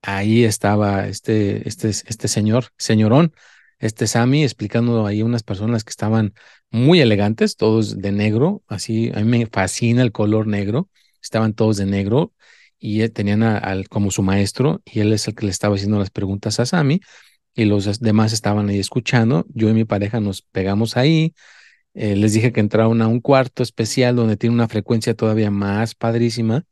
ahí 0.00 0.44
estaba 0.44 1.08
este, 1.08 1.68
este, 1.68 1.88
este 1.88 2.28
señor, 2.28 2.66
señorón, 2.78 3.34
este 3.80 4.06
Sammy, 4.06 4.44
explicando 4.44 5.06
ahí 5.06 5.22
unas 5.22 5.42
personas 5.42 5.82
que 5.82 5.90
estaban 5.90 6.34
muy 6.70 7.00
elegantes, 7.00 7.56
todos 7.56 7.98
de 7.98 8.12
negro, 8.12 8.62
así, 8.68 9.10
a 9.12 9.20
mí 9.20 9.24
me 9.24 9.46
fascina 9.46 10.02
el 10.02 10.12
color 10.12 10.46
negro, 10.46 10.88
estaban 11.20 11.52
todos 11.52 11.78
de 11.78 11.86
negro 11.86 12.32
y 12.78 13.08
tenían 13.08 13.42
al, 13.42 13.88
como 13.88 14.10
su 14.10 14.22
maestro 14.22 14.82
y 14.84 15.00
él 15.00 15.12
es 15.12 15.28
el 15.28 15.34
que 15.34 15.46
le 15.46 15.52
estaba 15.52 15.76
haciendo 15.76 15.98
las 15.98 16.10
preguntas 16.10 16.60
a 16.60 16.66
Sammy 16.66 17.00
y 17.54 17.64
los 17.64 18.00
demás 18.00 18.32
estaban 18.32 18.68
ahí 18.68 18.78
escuchando. 18.78 19.46
Yo 19.48 19.70
y 19.70 19.72
mi 19.72 19.84
pareja 19.84 20.20
nos 20.20 20.42
pegamos 20.42 20.96
ahí. 20.96 21.34
Eh, 21.94 22.14
les 22.16 22.34
dije 22.34 22.52
que 22.52 22.60
entraron 22.60 23.00
a 23.02 23.08
un 23.08 23.20
cuarto 23.20 23.62
especial 23.62 24.16
donde 24.16 24.36
tiene 24.36 24.54
una 24.54 24.68
frecuencia 24.68 25.14
todavía 25.14 25.50
más 25.50 25.94
padrísima. 25.94 26.64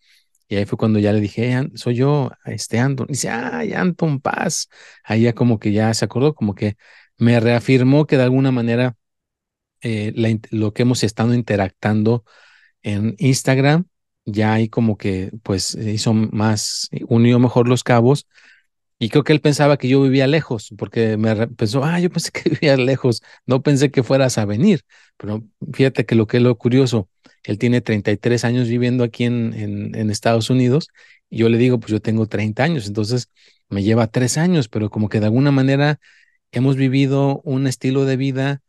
Y 0.48 0.56
ahí 0.56 0.66
fue 0.66 0.78
cuando 0.78 0.98
ya 0.98 1.12
le 1.12 1.20
dije, 1.20 1.70
soy 1.74 1.96
yo, 1.96 2.30
este 2.44 2.78
Anton. 2.78 3.06
Y 3.08 3.12
dice, 3.14 3.30
ay, 3.30 3.72
Anton 3.72 4.20
Paz. 4.20 4.68
Ahí 5.04 5.22
ya 5.22 5.34
como 5.34 5.58
que 5.58 5.72
ya 5.72 5.92
se 5.94 6.04
acordó, 6.04 6.34
como 6.34 6.54
que 6.54 6.76
me 7.18 7.40
reafirmó 7.40 8.06
que 8.06 8.18
de 8.18 8.24
alguna 8.24 8.52
manera 8.52 8.96
eh, 9.80 10.12
lo 10.50 10.74
que 10.74 10.82
hemos 10.82 11.04
estado 11.04 11.34
interactando 11.34 12.24
en 12.82 13.16
Instagram, 13.18 13.86
ya 14.24 14.54
ahí 14.54 14.68
como 14.68 14.96
que 14.96 15.30
pues 15.42 15.74
hizo 15.74 16.14
más, 16.14 16.88
unió 17.08 17.38
mejor 17.38 17.68
los 17.68 17.84
cabos. 17.84 18.26
Y 18.98 19.10
creo 19.10 19.24
que 19.24 19.32
él 19.32 19.40
pensaba 19.40 19.76
que 19.76 19.88
yo 19.88 20.00
vivía 20.02 20.26
lejos, 20.26 20.72
porque 20.78 21.16
me 21.16 21.48
pensó, 21.48 21.84
ah, 21.84 22.00
yo 22.00 22.10
pensé 22.10 22.30
que 22.32 22.50
vivía 22.50 22.76
lejos, 22.76 23.22
no 23.46 23.62
pensé 23.62 23.90
que 23.90 24.02
fueras 24.02 24.38
a 24.38 24.44
venir. 24.46 24.82
Pero 25.16 25.44
fíjate 25.72 26.06
que 26.06 26.14
lo 26.14 26.26
que 26.26 26.38
es 26.38 26.42
lo 26.42 26.56
curioso, 26.56 27.08
él 27.42 27.58
tiene 27.58 27.80
33 27.80 28.44
años 28.44 28.68
viviendo 28.68 29.04
aquí 29.04 29.24
en, 29.24 29.52
en, 29.54 29.94
en 29.94 30.10
Estados 30.10 30.50
Unidos, 30.50 30.88
y 31.28 31.38
yo 31.38 31.48
le 31.48 31.58
digo, 31.58 31.80
pues 31.80 31.90
yo 31.92 32.00
tengo 32.00 32.26
30 32.26 32.64
años, 32.64 32.86
entonces 32.86 33.28
me 33.68 33.82
lleva 33.82 34.06
tres 34.06 34.38
años, 34.38 34.68
pero 34.68 34.90
como 34.90 35.08
que 35.08 35.20
de 35.20 35.26
alguna 35.26 35.50
manera 35.50 35.98
hemos 36.52 36.76
vivido 36.76 37.40
un 37.44 37.66
estilo 37.66 38.04
de 38.04 38.16
vida 38.16 38.62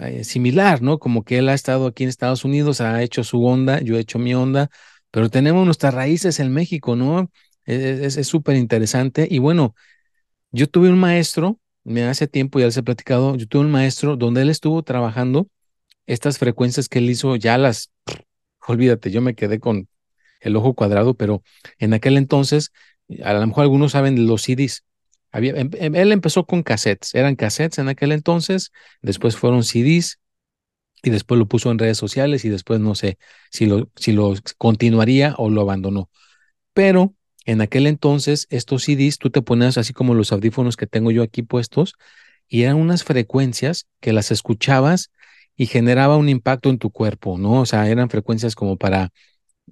eh, 0.00 0.24
similar, 0.24 0.82
¿no? 0.82 0.98
Como 0.98 1.24
que 1.24 1.38
él 1.38 1.48
ha 1.48 1.54
estado 1.54 1.86
aquí 1.86 2.02
en 2.02 2.10
Estados 2.10 2.44
Unidos, 2.44 2.80
ha 2.80 3.02
hecho 3.02 3.24
su 3.24 3.44
onda, 3.44 3.80
yo 3.80 3.96
he 3.96 4.00
hecho 4.00 4.18
mi 4.18 4.34
onda, 4.34 4.70
pero 5.10 5.30
tenemos 5.30 5.64
nuestras 5.64 5.94
raíces 5.94 6.40
en 6.40 6.52
México, 6.52 6.96
¿no? 6.96 7.30
E-, 7.66 8.00
es 8.04 8.26
súper 8.26 8.56
interesante. 8.56 9.28
Y 9.30 9.38
bueno, 9.38 9.74
yo 10.52 10.68
tuve 10.68 10.88
un 10.90 10.98
maestro, 10.98 11.60
me 11.84 12.04
hace 12.04 12.28
tiempo 12.28 12.58
ya 12.58 12.66
les 12.66 12.76
he 12.76 12.82
platicado, 12.82 13.36
yo 13.36 13.46
tuve 13.46 13.62
un 13.62 13.70
maestro 13.70 14.16
donde 14.16 14.42
él 14.42 14.50
estuvo 14.50 14.82
trabajando 14.82 15.48
estas 16.06 16.38
frecuencias 16.38 16.88
que 16.88 17.00
él 17.00 17.10
hizo, 17.10 17.36
ya 17.36 17.58
las, 17.58 17.90
olvídate, 18.66 19.10
yo 19.10 19.20
me 19.20 19.34
quedé 19.34 19.60
con 19.60 19.88
el 20.40 20.56
ojo 20.56 20.74
cuadrado, 20.74 21.14
pero 21.14 21.42
en 21.78 21.94
aquel 21.94 22.16
entonces, 22.16 22.72
a 23.24 23.32
lo 23.32 23.46
mejor 23.46 23.62
algunos 23.62 23.92
saben 23.92 24.26
los 24.26 24.42
CDs, 24.42 24.84
Em, 25.32 25.70
em, 25.74 25.94
él 25.94 26.12
empezó 26.12 26.46
con 26.46 26.62
cassettes, 26.62 27.14
eran 27.14 27.36
cassettes 27.36 27.78
en 27.78 27.88
aquel 27.88 28.12
entonces, 28.12 28.72
después 29.02 29.36
fueron 29.36 29.62
CDs 29.62 30.18
y 31.02 31.10
después 31.10 31.38
lo 31.38 31.46
puso 31.46 31.70
en 31.70 31.78
redes 31.78 31.98
sociales 31.98 32.44
y 32.44 32.48
después 32.48 32.80
no 32.80 32.94
sé 32.94 33.18
si 33.50 33.66
lo, 33.66 33.90
si 33.96 34.12
lo 34.12 34.34
continuaría 34.58 35.34
o 35.38 35.50
lo 35.50 35.60
abandonó. 35.62 36.10
Pero 36.72 37.14
en 37.44 37.60
aquel 37.60 37.86
entonces 37.86 38.46
estos 38.50 38.84
CDs 38.84 39.18
tú 39.18 39.30
te 39.30 39.42
ponías 39.42 39.78
así 39.78 39.92
como 39.92 40.14
los 40.14 40.32
audífonos 40.32 40.76
que 40.76 40.86
tengo 40.86 41.10
yo 41.10 41.22
aquí 41.22 41.42
puestos 41.42 41.94
y 42.48 42.62
eran 42.62 42.76
unas 42.76 43.04
frecuencias 43.04 43.86
que 44.00 44.12
las 44.12 44.30
escuchabas 44.30 45.10
y 45.56 45.66
generaba 45.66 46.16
un 46.16 46.28
impacto 46.28 46.70
en 46.70 46.78
tu 46.78 46.90
cuerpo, 46.90 47.38
¿no? 47.38 47.60
O 47.60 47.66
sea, 47.66 47.88
eran 47.88 48.10
frecuencias 48.10 48.54
como 48.54 48.76
para 48.76 49.10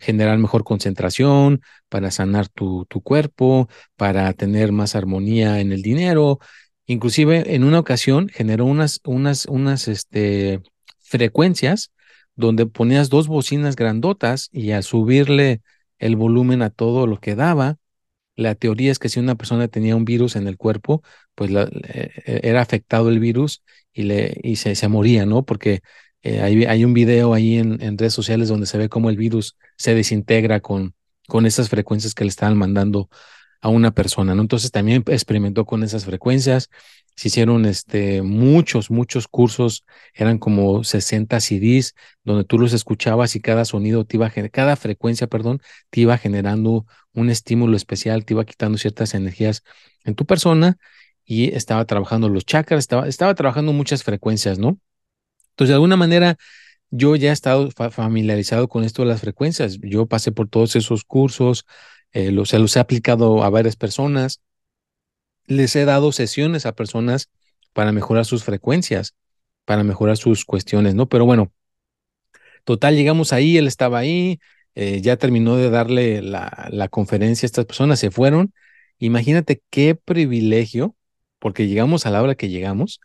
generar 0.01 0.39
mejor 0.39 0.65
concentración, 0.65 1.63
para 1.89 2.11
sanar 2.11 2.49
tu, 2.49 2.87
tu 2.87 3.01
cuerpo, 3.03 3.69
para 3.97 4.33
tener 4.35 4.73
más 4.73 4.95
armonía 4.97 5.61
en 5.61 5.73
el 5.73 5.83
dinero. 5.83 6.39
Inclusive 6.87 7.55
en 7.55 7.65
una 7.65 7.79
ocasión 7.81 8.29
generó 8.29 8.67
unas, 8.67 9.01
unas, 9.05 9.47
unas 9.47 9.89
este, 9.89 10.61
frecuencias 11.07 11.93
donde 12.35 12.67
ponías 12.67 13.09
dos 13.09 13.29
bocinas 13.29 13.77
grandotas 13.77 14.49
y 14.53 14.73
al 14.73 14.83
subirle 14.83 15.63
el 15.99 16.17
volumen 16.17 16.63
a 16.63 16.71
todo 16.71 17.07
lo 17.07 17.19
que 17.21 17.35
daba, 17.35 17.79
la 18.37 18.55
teoría 18.55 18.93
es 18.93 18.99
que 18.99 19.09
si 19.09 19.19
una 19.19 19.35
persona 19.35 19.69
tenía 19.69 19.97
un 19.97 20.05
virus 20.05 20.37
en 20.37 20.47
el 20.47 20.59
cuerpo, 20.59 21.03
pues 21.35 21.51
la, 21.51 21.71
eh, 21.89 22.41
era 22.43 22.61
afectado 22.61 23.09
el 23.09 23.19
virus 23.19 23.63
y, 23.93 24.03
le, 24.03 24.39
y 24.43 24.57
se, 24.57 24.75
se 24.75 24.89
moría, 24.89 25.25
¿no? 25.25 25.45
Porque 25.45 25.81
eh, 26.23 26.43
hay, 26.43 26.85
un 26.85 26.93
video 26.93 27.35
ahí 27.35 27.57
en, 27.57 27.99
redes 27.99 28.13
sociales 28.13 28.49
donde 28.49 28.67
se 28.67 28.79
ve 28.79 28.89
cómo 28.89 29.11
el 29.11 29.17
virus 29.17 29.57
se 29.77 29.95
desintegra 29.95 30.61
con, 30.61 30.95
con 31.29 31.47
esas 31.47 31.69
frecuencias 31.69 32.15
que 32.15 32.25
le 32.25 32.31
estaban 32.31 32.59
mandando 32.59 33.09
a 33.61 33.69
una 33.69 33.93
persona, 33.93 34.35
¿no? 34.35 34.43
Entonces 34.43 34.71
también 34.71 35.05
experimentó 35.07 35.65
con 35.65 35.83
esas 35.83 36.05
frecuencias. 36.05 36.71
Se 37.17 37.29
hicieron 37.29 37.65
este, 37.65 38.23
muchos, 38.23 38.91
muchos 38.91 39.27
cursos, 39.29 39.85
eran 40.15 40.39
como 40.39 40.85
60 40.85 41.41
CDs, 41.41 41.95
donde 42.25 42.45
tú 42.45 42.59
los 42.59 42.73
escuchabas 42.73 43.35
y 43.37 43.41
cada 43.41 43.65
sonido 43.65 44.05
te 44.05 44.17
iba, 44.17 44.31
cada 44.51 44.77
frecuencia, 44.77 45.27
perdón, 45.27 45.61
te 45.91 46.03
iba 46.03 46.19
generando 46.19 46.87
un 47.13 47.31
estímulo 47.31 47.77
especial, 47.77 48.25
te 48.25 48.35
iba 48.35 48.45
quitando 48.45 48.77
ciertas 48.79 49.15
energías 49.15 49.63
en 50.05 50.15
tu 50.15 50.27
persona 50.27 50.77
y 51.25 51.55
estaba 51.55 51.85
trabajando 51.87 52.29
los 52.29 52.45
chakras, 52.45 52.81
estaba, 52.81 53.09
estaba 53.09 53.35
trabajando 53.35 53.73
muchas 53.73 54.05
frecuencias, 54.05 54.59
¿no? 54.59 54.79
Entonces, 55.51 55.71
de 55.71 55.75
alguna 55.75 55.97
manera, 55.97 56.37
yo 56.91 57.17
ya 57.17 57.31
he 57.31 57.33
estado 57.33 57.71
familiarizado 57.71 58.69
con 58.69 58.85
esto 58.85 59.03
de 59.03 59.09
las 59.09 59.21
frecuencias. 59.21 59.79
Yo 59.81 60.07
pasé 60.07 60.33
por 60.33 60.49
todos 60.49 60.77
esos 60.77 61.05
cursos, 61.05 61.67
eh, 62.17 62.33
se 62.47 62.59
los 62.59 62.75
he 62.77 62.81
aplicado 62.81 63.43
a 63.43 63.51
varias 63.51 63.77
personas. 63.77 64.41
Les 65.47 65.77
he 65.77 65.85
dado 65.85 66.13
sesiones 66.13 66.65
a 66.65 66.75
personas 66.75 67.29
para 67.75 67.93
mejorar 67.93 68.25
sus 68.25 68.43
frecuencias, 68.43 69.15
para 69.67 69.85
mejorar 69.85 70.17
sus 70.17 70.47
cuestiones, 70.47 70.95
¿no? 70.95 71.11
Pero 71.11 71.27
bueno, 71.27 71.53
total, 72.65 72.97
llegamos 72.97 73.35
ahí, 73.35 73.59
él 73.59 73.67
estaba 73.67 73.99
ahí, 73.99 74.41
eh, 74.75 75.03
ya 75.03 75.19
terminó 75.19 75.57
de 75.57 75.69
darle 75.69 76.23
la, 76.23 76.69
la 76.71 76.89
conferencia 76.89 77.45
a 77.45 77.49
estas 77.49 77.67
personas, 77.67 78.01
se 78.01 78.11
fueron. 78.11 78.55
Imagínate 78.99 79.63
qué 79.69 79.95
privilegio, 79.95 80.97
porque 81.39 81.69
llegamos 81.69 82.07
a 82.07 82.11
la 82.11 82.23
hora 82.23 82.35
que 82.35 82.49
llegamos, 82.49 83.01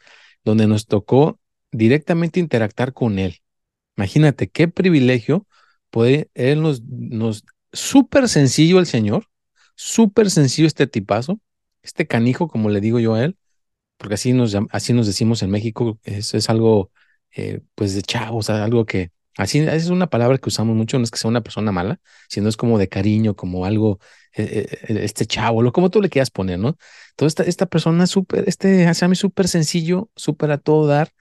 donde 0.45 0.67
nos 0.67 0.87
tocó 0.87 1.37
directamente 1.71 2.39
interactuar 2.39 2.93
con 2.93 3.19
Él. 3.19 3.39
Imagínate 3.97 4.49
qué 4.49 4.69
privilegio 4.69 5.45
puede 5.89 6.29
Él 6.33 6.61
nos, 6.61 6.81
nos 6.83 7.43
súper 7.73 8.29
sencillo 8.29 8.79
el 8.79 8.85
Señor, 8.85 9.27
súper 9.75 10.29
sencillo 10.31 10.67
este 10.67 10.87
tipazo, 10.87 11.39
este 11.83 12.07
canijo, 12.07 12.47
como 12.47 12.69
le 12.69 12.81
digo 12.81 12.99
yo 12.99 13.15
a 13.15 13.23
Él, 13.23 13.37
porque 13.97 14.15
así 14.15 14.33
nos, 14.33 14.55
así 14.71 14.93
nos 14.93 15.07
decimos 15.07 15.43
en 15.43 15.51
México, 15.51 15.99
eso 16.03 16.37
es 16.37 16.49
algo 16.49 16.91
eh, 17.35 17.61
pues 17.75 17.95
de 17.95 18.01
chavos, 18.01 18.49
algo 18.49 18.85
que, 18.85 19.11
así 19.37 19.59
es 19.59 19.89
una 19.89 20.07
palabra 20.09 20.37
que 20.37 20.49
usamos 20.49 20.75
mucho, 20.75 20.97
no 20.97 21.03
es 21.03 21.11
que 21.11 21.17
sea 21.17 21.29
una 21.29 21.41
persona 21.41 21.71
mala, 21.71 21.99
sino 22.29 22.49
es 22.49 22.57
como 22.57 22.77
de 22.79 22.89
cariño, 22.89 23.35
como 23.35 23.65
algo, 23.65 23.99
eh, 24.35 24.67
eh, 24.89 24.99
este 25.03 25.25
chavo, 25.25 25.61
lo 25.61 25.71
como 25.71 25.89
tú 25.89 26.01
le 26.01 26.09
quieras 26.09 26.31
poner, 26.31 26.59
¿no? 26.59 26.77
Entonces 27.11 27.39
esta, 27.39 27.43
esta 27.43 27.65
persona 27.67 28.07
súper, 28.07 28.45
este 28.47 28.91
mí 29.07 29.15
súper 29.15 29.47
sencillo, 29.47 30.09
súper 30.15 30.51
a 30.51 30.57
todo 30.57 30.87
dar, 30.87 31.11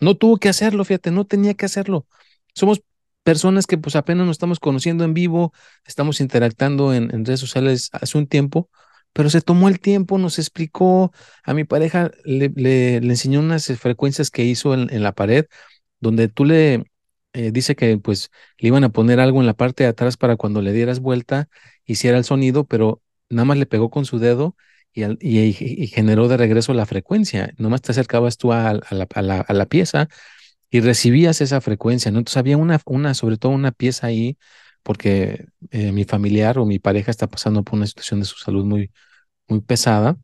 no 0.00 0.16
tuvo 0.16 0.38
que 0.38 0.48
hacerlo, 0.48 0.84
fíjate, 0.84 1.10
no 1.10 1.26
tenía 1.26 1.54
que 1.54 1.66
hacerlo. 1.66 2.06
Somos 2.54 2.82
personas 3.22 3.66
que 3.66 3.78
pues 3.78 3.96
apenas 3.96 4.26
nos 4.26 4.34
estamos 4.34 4.60
conociendo 4.60 5.04
en 5.04 5.14
vivo, 5.14 5.52
estamos 5.86 6.20
interactando 6.20 6.94
en, 6.94 7.10
redes 7.24 7.40
sociales 7.40 7.90
hace 7.92 8.18
un 8.18 8.26
tiempo, 8.26 8.70
pero 9.12 9.30
se 9.30 9.40
tomó 9.40 9.68
el 9.68 9.80
tiempo, 9.80 10.18
nos 10.18 10.38
explicó, 10.38 11.12
a 11.44 11.54
mi 11.54 11.64
pareja 11.64 12.10
le, 12.24 12.50
le, 12.54 12.96
enseñó 12.96 13.40
unas 13.40 13.66
frecuencias 13.78 14.30
que 14.30 14.44
hizo 14.44 14.74
en, 14.74 15.02
la 15.02 15.12
pared, 15.12 15.46
donde 16.00 16.28
tú 16.28 16.44
le 16.44 16.84
eh, 17.32 17.52
dice 17.52 17.76
que 17.76 17.98
pues 17.98 18.30
le 18.58 18.68
iban 18.68 18.84
a 18.84 18.90
poner 18.90 19.20
algo 19.20 19.40
en 19.40 19.46
la 19.46 19.54
parte 19.54 19.84
de 19.84 19.90
atrás 19.90 20.16
para 20.16 20.36
cuando 20.36 20.62
le 20.62 20.72
dieras 20.72 21.00
vuelta, 21.00 21.48
hiciera 21.84 22.18
el 22.18 22.24
sonido, 22.24 22.64
pero 22.66 23.02
nada 23.28 23.44
más 23.44 23.58
le 23.58 23.66
pegó 23.66 23.90
con 23.90 24.04
su 24.04 24.18
dedo 24.18 24.56
y, 24.92 25.86
generó 25.88 26.28
de 26.28 26.36
regreso 26.36 26.74
la 26.74 26.86
frecuencia. 26.86 27.52
Nomás 27.58 27.82
te 27.82 27.92
acercabas 27.92 28.36
tú 28.36 28.52
a, 28.52 28.80
la, 28.90 29.66
pieza 29.66 30.08
y 30.70 30.80
recibías 30.80 31.40
esa 31.40 31.60
frecuencia, 31.60 32.10
¿no? 32.10 32.18
Entonces 32.18 32.36
había 32.38 32.56
una, 32.56 33.14
sobre 33.14 33.36
todo 33.38 33.52
una 33.52 33.72
pieza 33.72 34.06
ahí, 34.08 34.38
porque 34.82 35.46
eh, 35.70 35.92
mi 35.92 36.04
familiar 36.04 36.58
o 36.58 36.66
mi 36.66 36.78
pareja 36.78 37.10
está 37.10 37.26
pasando 37.28 37.64
por 37.64 37.74
una 37.76 37.86
situación 37.86 38.20
de 38.20 38.26
su 38.26 38.36
salud 38.38 38.64
muy, 38.64 38.90
muy 39.48 39.60
pesada, 39.62 40.18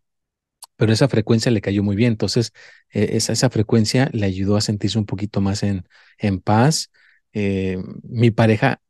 pero 0.76 0.92
esa 0.92 1.08
frecuencia 1.08 1.50
le 1.52 1.60
cayó 1.60 1.82
muy 1.82 1.96
bien. 1.96 2.12
Entonces, 2.12 2.52
eh, 2.90 3.10
esa, 3.12 3.32
esa 3.32 3.50
frecuencia 3.50 4.10
le 4.12 4.26
ayudó 4.26 4.56
a 4.56 4.60
sentirse 4.60 4.98
un 4.98 5.06
poquito 5.06 5.40
más 5.40 5.62
en, 5.62 5.88
en 6.18 6.40
paz. 6.40 6.90
Eh, 7.32 7.78
mi 8.02 8.30
pareja 8.30 8.80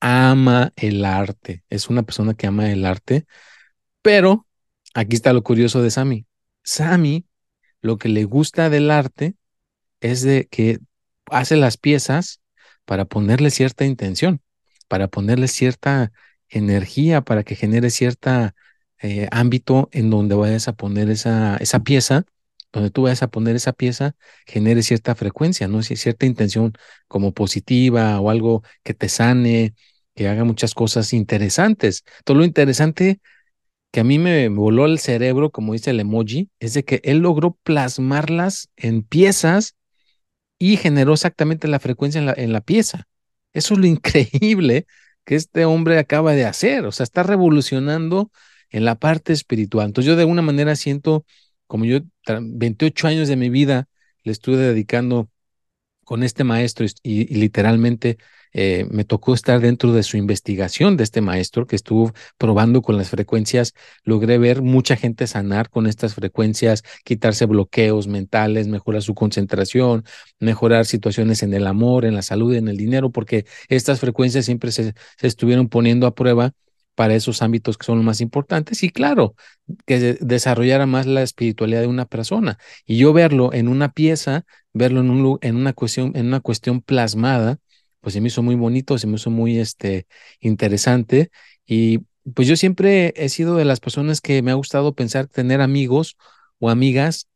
ama 0.00 0.72
el 0.76 1.04
arte, 1.04 1.64
es 1.70 1.88
una 1.90 2.02
persona 2.04 2.34
que 2.34 2.46
ama 2.48 2.70
el 2.72 2.84
arte, 2.86 3.26
pero 4.02 4.44
Aquí 4.94 5.14
está 5.16 5.32
lo 5.32 5.42
curioso 5.44 5.82
de 5.82 5.90
Sammy. 5.90 6.26
Sammy, 6.64 7.24
lo 7.82 7.98
que 7.98 8.08
le 8.08 8.24
gusta 8.24 8.70
del 8.70 8.90
arte 8.90 9.36
es 10.00 10.22
de 10.22 10.48
que 10.50 10.80
hace 11.32 11.56
las 11.56 11.76
piezas 11.76 12.40
para 12.84 13.04
ponerle 13.04 13.50
cierta 13.50 13.84
intención, 13.84 14.40
para 14.88 15.08
ponerle 15.08 15.48
cierta 15.48 16.12
energía, 16.48 17.22
para 17.22 17.44
que 17.44 17.54
genere 17.56 17.90
cierta 17.90 18.54
eh, 19.02 19.28
ámbito 19.30 19.88
en 19.92 20.10
donde 20.10 20.34
vayas 20.34 20.68
a 20.68 20.72
poner 20.74 21.10
esa, 21.10 21.56
esa 21.58 21.80
pieza, 21.80 22.24
donde 22.72 22.90
tú 22.90 23.02
vayas 23.02 23.22
a 23.22 23.28
poner 23.28 23.56
esa 23.56 23.72
pieza, 23.72 24.14
genere 24.46 24.82
cierta 24.82 25.14
frecuencia, 25.14 25.68
¿no? 25.68 25.82
Cierta 25.82 26.26
intención 26.26 26.72
como 27.06 27.32
positiva 27.32 28.20
o 28.20 28.30
algo 28.30 28.62
que 28.82 28.94
te 28.94 29.08
sane, 29.08 29.74
que 30.14 30.28
haga 30.28 30.44
muchas 30.44 30.74
cosas 30.74 31.12
interesantes. 31.12 32.04
Todo 32.24 32.38
lo 32.38 32.44
interesante 32.44 33.20
que 33.90 34.00
a 34.00 34.04
mí 34.04 34.18
me 34.18 34.48
voló 34.48 34.86
el 34.86 34.98
cerebro, 34.98 35.50
como 35.50 35.72
dice 35.72 35.90
el 35.90 36.00
emoji, 36.00 36.50
es 36.60 36.74
de 36.74 36.84
que 36.84 37.00
él 37.04 37.18
logró 37.18 37.58
plasmarlas 37.62 38.68
en 38.76 39.02
piezas 39.02 39.76
y 40.58 40.76
generó 40.76 41.14
exactamente 41.14 41.68
la 41.68 41.80
frecuencia 41.80 42.18
en 42.18 42.26
la, 42.26 42.34
en 42.36 42.52
la 42.52 42.60
pieza. 42.60 43.08
Eso 43.52 43.74
es 43.74 43.80
lo 43.80 43.86
increíble 43.88 44.86
que 45.24 45.36
este 45.36 45.64
hombre 45.64 45.98
acaba 45.98 46.32
de 46.32 46.46
hacer. 46.46 46.86
O 46.86 46.92
sea, 46.92 47.04
está 47.04 47.22
revolucionando 47.22 48.30
en 48.70 48.84
la 48.84 48.96
parte 48.96 49.32
espiritual. 49.32 49.86
Entonces 49.86 50.08
yo 50.08 50.16
de 50.16 50.22
alguna 50.22 50.42
manera 50.42 50.76
siento, 50.76 51.24
como 51.66 51.84
yo 51.84 52.00
28 52.26 53.08
años 53.08 53.28
de 53.28 53.36
mi 53.36 53.50
vida 53.50 53.88
le 54.24 54.32
estuve 54.32 54.56
dedicando 54.58 55.30
con 56.04 56.22
este 56.22 56.44
maestro 56.44 56.86
y, 57.02 57.26
literalmente 57.34 58.18
eh, 58.52 58.86
me 58.90 59.04
tocó 59.04 59.34
estar 59.34 59.60
dentro 59.60 59.92
de 59.92 60.02
su 60.02 60.16
investigación 60.16 60.96
de 60.96 61.04
este 61.04 61.20
maestro 61.20 61.66
que 61.66 61.76
estuvo 61.76 62.12
probando 62.38 62.82
con 62.82 62.96
las 62.96 63.10
frecuencias. 63.10 63.74
Logré 64.04 64.38
ver 64.38 64.62
mucha 64.62 64.96
gente 64.96 65.26
sanar 65.26 65.70
con 65.70 65.86
estas 65.86 66.14
frecuencias, 66.14 66.82
quitarse 67.04 67.46
bloqueos 67.46 68.08
mentales, 68.08 68.68
mejorar 68.68 69.02
su 69.02 69.14
concentración, 69.14 70.04
mejorar 70.40 70.86
situaciones 70.86 71.42
en 71.42 71.54
el 71.54 71.66
amor, 71.66 72.04
en 72.04 72.14
la 72.14 72.22
salud, 72.22 72.54
en 72.54 72.68
el 72.68 72.76
dinero, 72.76 73.10
porque 73.10 73.46
estas 73.68 74.00
frecuencias 74.00 74.44
siempre 74.44 74.72
se, 74.72 74.94
estuvieron 75.20 75.68
poniendo 75.68 76.06
a 76.06 76.14
prueba 76.14 76.52
para 76.94 77.14
esos 77.14 77.42
ámbitos 77.42 77.78
que 77.78 77.86
son 77.86 77.98
los 77.98 78.04
más 78.04 78.20
importantes 78.20 78.82
y 78.82 78.90
claro, 78.90 79.36
que 79.86 80.18
desarrollara 80.20 80.84
más 80.84 81.06
la 81.06 81.22
espiritualidad 81.22 81.82
de 81.82 81.86
una 81.86 82.06
persona. 82.06 82.58
Y 82.86 82.96
yo 82.96 83.12
verlo 83.12 83.52
en 83.52 83.68
una 83.68 83.92
pieza, 83.92 84.44
verlo 84.72 85.00
en, 85.00 85.10
un, 85.10 85.38
en, 85.42 85.54
una, 85.54 85.72
cuestión, 85.74 86.10
en 86.16 86.26
una 86.26 86.40
cuestión 86.40 86.80
plasmada, 86.80 87.58
pues 88.00 88.14
se 88.14 88.20
me 88.20 88.28
hizo 88.28 88.42
muy 88.42 88.54
bonito, 88.54 88.98
se 88.98 89.06
me 89.06 89.16
hizo 89.16 89.30
muy 89.30 89.58
este, 89.58 90.06
interesante. 90.40 91.30
Y 91.66 92.00
pues 92.34 92.48
yo 92.48 92.56
siempre 92.56 93.12
he 93.16 93.28
sido 93.28 93.56
de 93.56 93.64
las 93.64 93.80
personas 93.80 94.20
que 94.20 94.42
me 94.42 94.50
ha 94.50 94.54
gustado 94.54 94.94
pensar 94.94 95.26
tener 95.26 95.60
amigos 95.60 96.16
o 96.58 96.70
amigas 96.70 97.28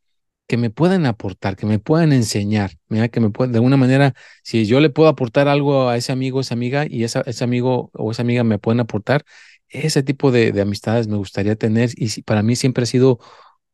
que 0.47 0.57
me 0.57 0.71
puedan 0.71 1.07
aportar, 1.07 1.57
que 1.57 1.67
me 1.67 1.79
puedan 1.79 2.13
enseñar, 2.13 2.73
mira, 2.89 3.09
que 3.09 3.21
me 3.21 3.31
puedan, 3.31 3.53
de 3.53 3.59
alguna 3.59 3.77
manera, 3.77 4.15
si 4.43 4.67
yo 4.67 4.81
le 4.81 4.91
puedo 4.91 5.09
aportar 5.09 5.49
algo 5.49 5.89
a 5.89 5.97
ese 5.97 6.13
amigo, 6.13 6.41
esa 6.41 6.55
amiga, 6.55 6.85
y 6.89 7.05
esa, 7.05 7.23
ese 7.23 7.45
amigo 7.45 7.91
o 7.95 8.11
esa 8.11 8.23
amiga 8.23 8.45
me 8.45 8.59
pueden 8.59 8.81
aportar, 8.81 9.25
ese 9.69 10.03
tipo 10.03 10.31
de, 10.31 10.61
amistades 10.61 11.09
me 11.09 11.17
gustaría 11.17 11.57
tener 11.57 11.91
y 11.97 12.23
para 12.23 12.43
mí 12.43 12.57
siempre 12.57 12.83
ha 12.83 12.87
sido 12.87 13.19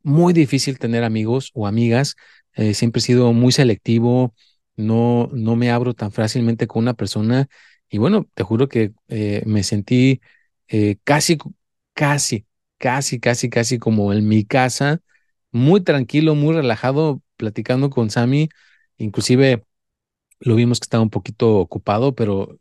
muy 0.02 0.32
difícil 0.32 0.78
tener 0.78 1.04
amigos 1.04 1.50
o 1.54 1.66
amigas, 1.66 2.16
eh, 2.54 2.74
siempre 2.74 3.00
he 3.00 3.02
sido 3.02 3.32
muy 3.32 3.52
selectivo, 3.52 4.34
no, 4.78 5.30
no 5.34 5.56
me 5.56 5.70
abro 5.72 5.94
tan 5.94 6.12
fácilmente 6.12 6.66
con 6.68 6.82
una 6.84 6.94
persona 6.94 7.48
y 7.90 7.98
bueno, 7.98 8.28
te 8.34 8.44
juro 8.44 8.68
que 8.68 8.92
eh, 9.08 9.42
me 9.46 9.62
sentí 9.64 10.20
eh, 10.68 10.98
casi, 11.04 11.38
casi, 11.94 12.46
casi, 12.78 13.20
casi, 13.20 13.50
casi 13.50 13.78
como 13.78 14.12
en 14.12 14.28
mi 14.28 14.44
casa, 14.44 15.00
muy 15.52 15.80
tranquilo, 15.82 16.34
muy 16.34 16.54
relajado, 16.54 17.22
platicando 17.36 17.90
con 17.90 18.10
Sammy, 18.10 18.48
inclusive 18.98 19.64
lo 20.40 20.54
vimos 20.54 20.80
que 20.80 20.84
estaba 20.84 21.02
un 21.02 21.10
poquito 21.10 21.56
ocupado, 21.56 22.14
pero 22.14 22.58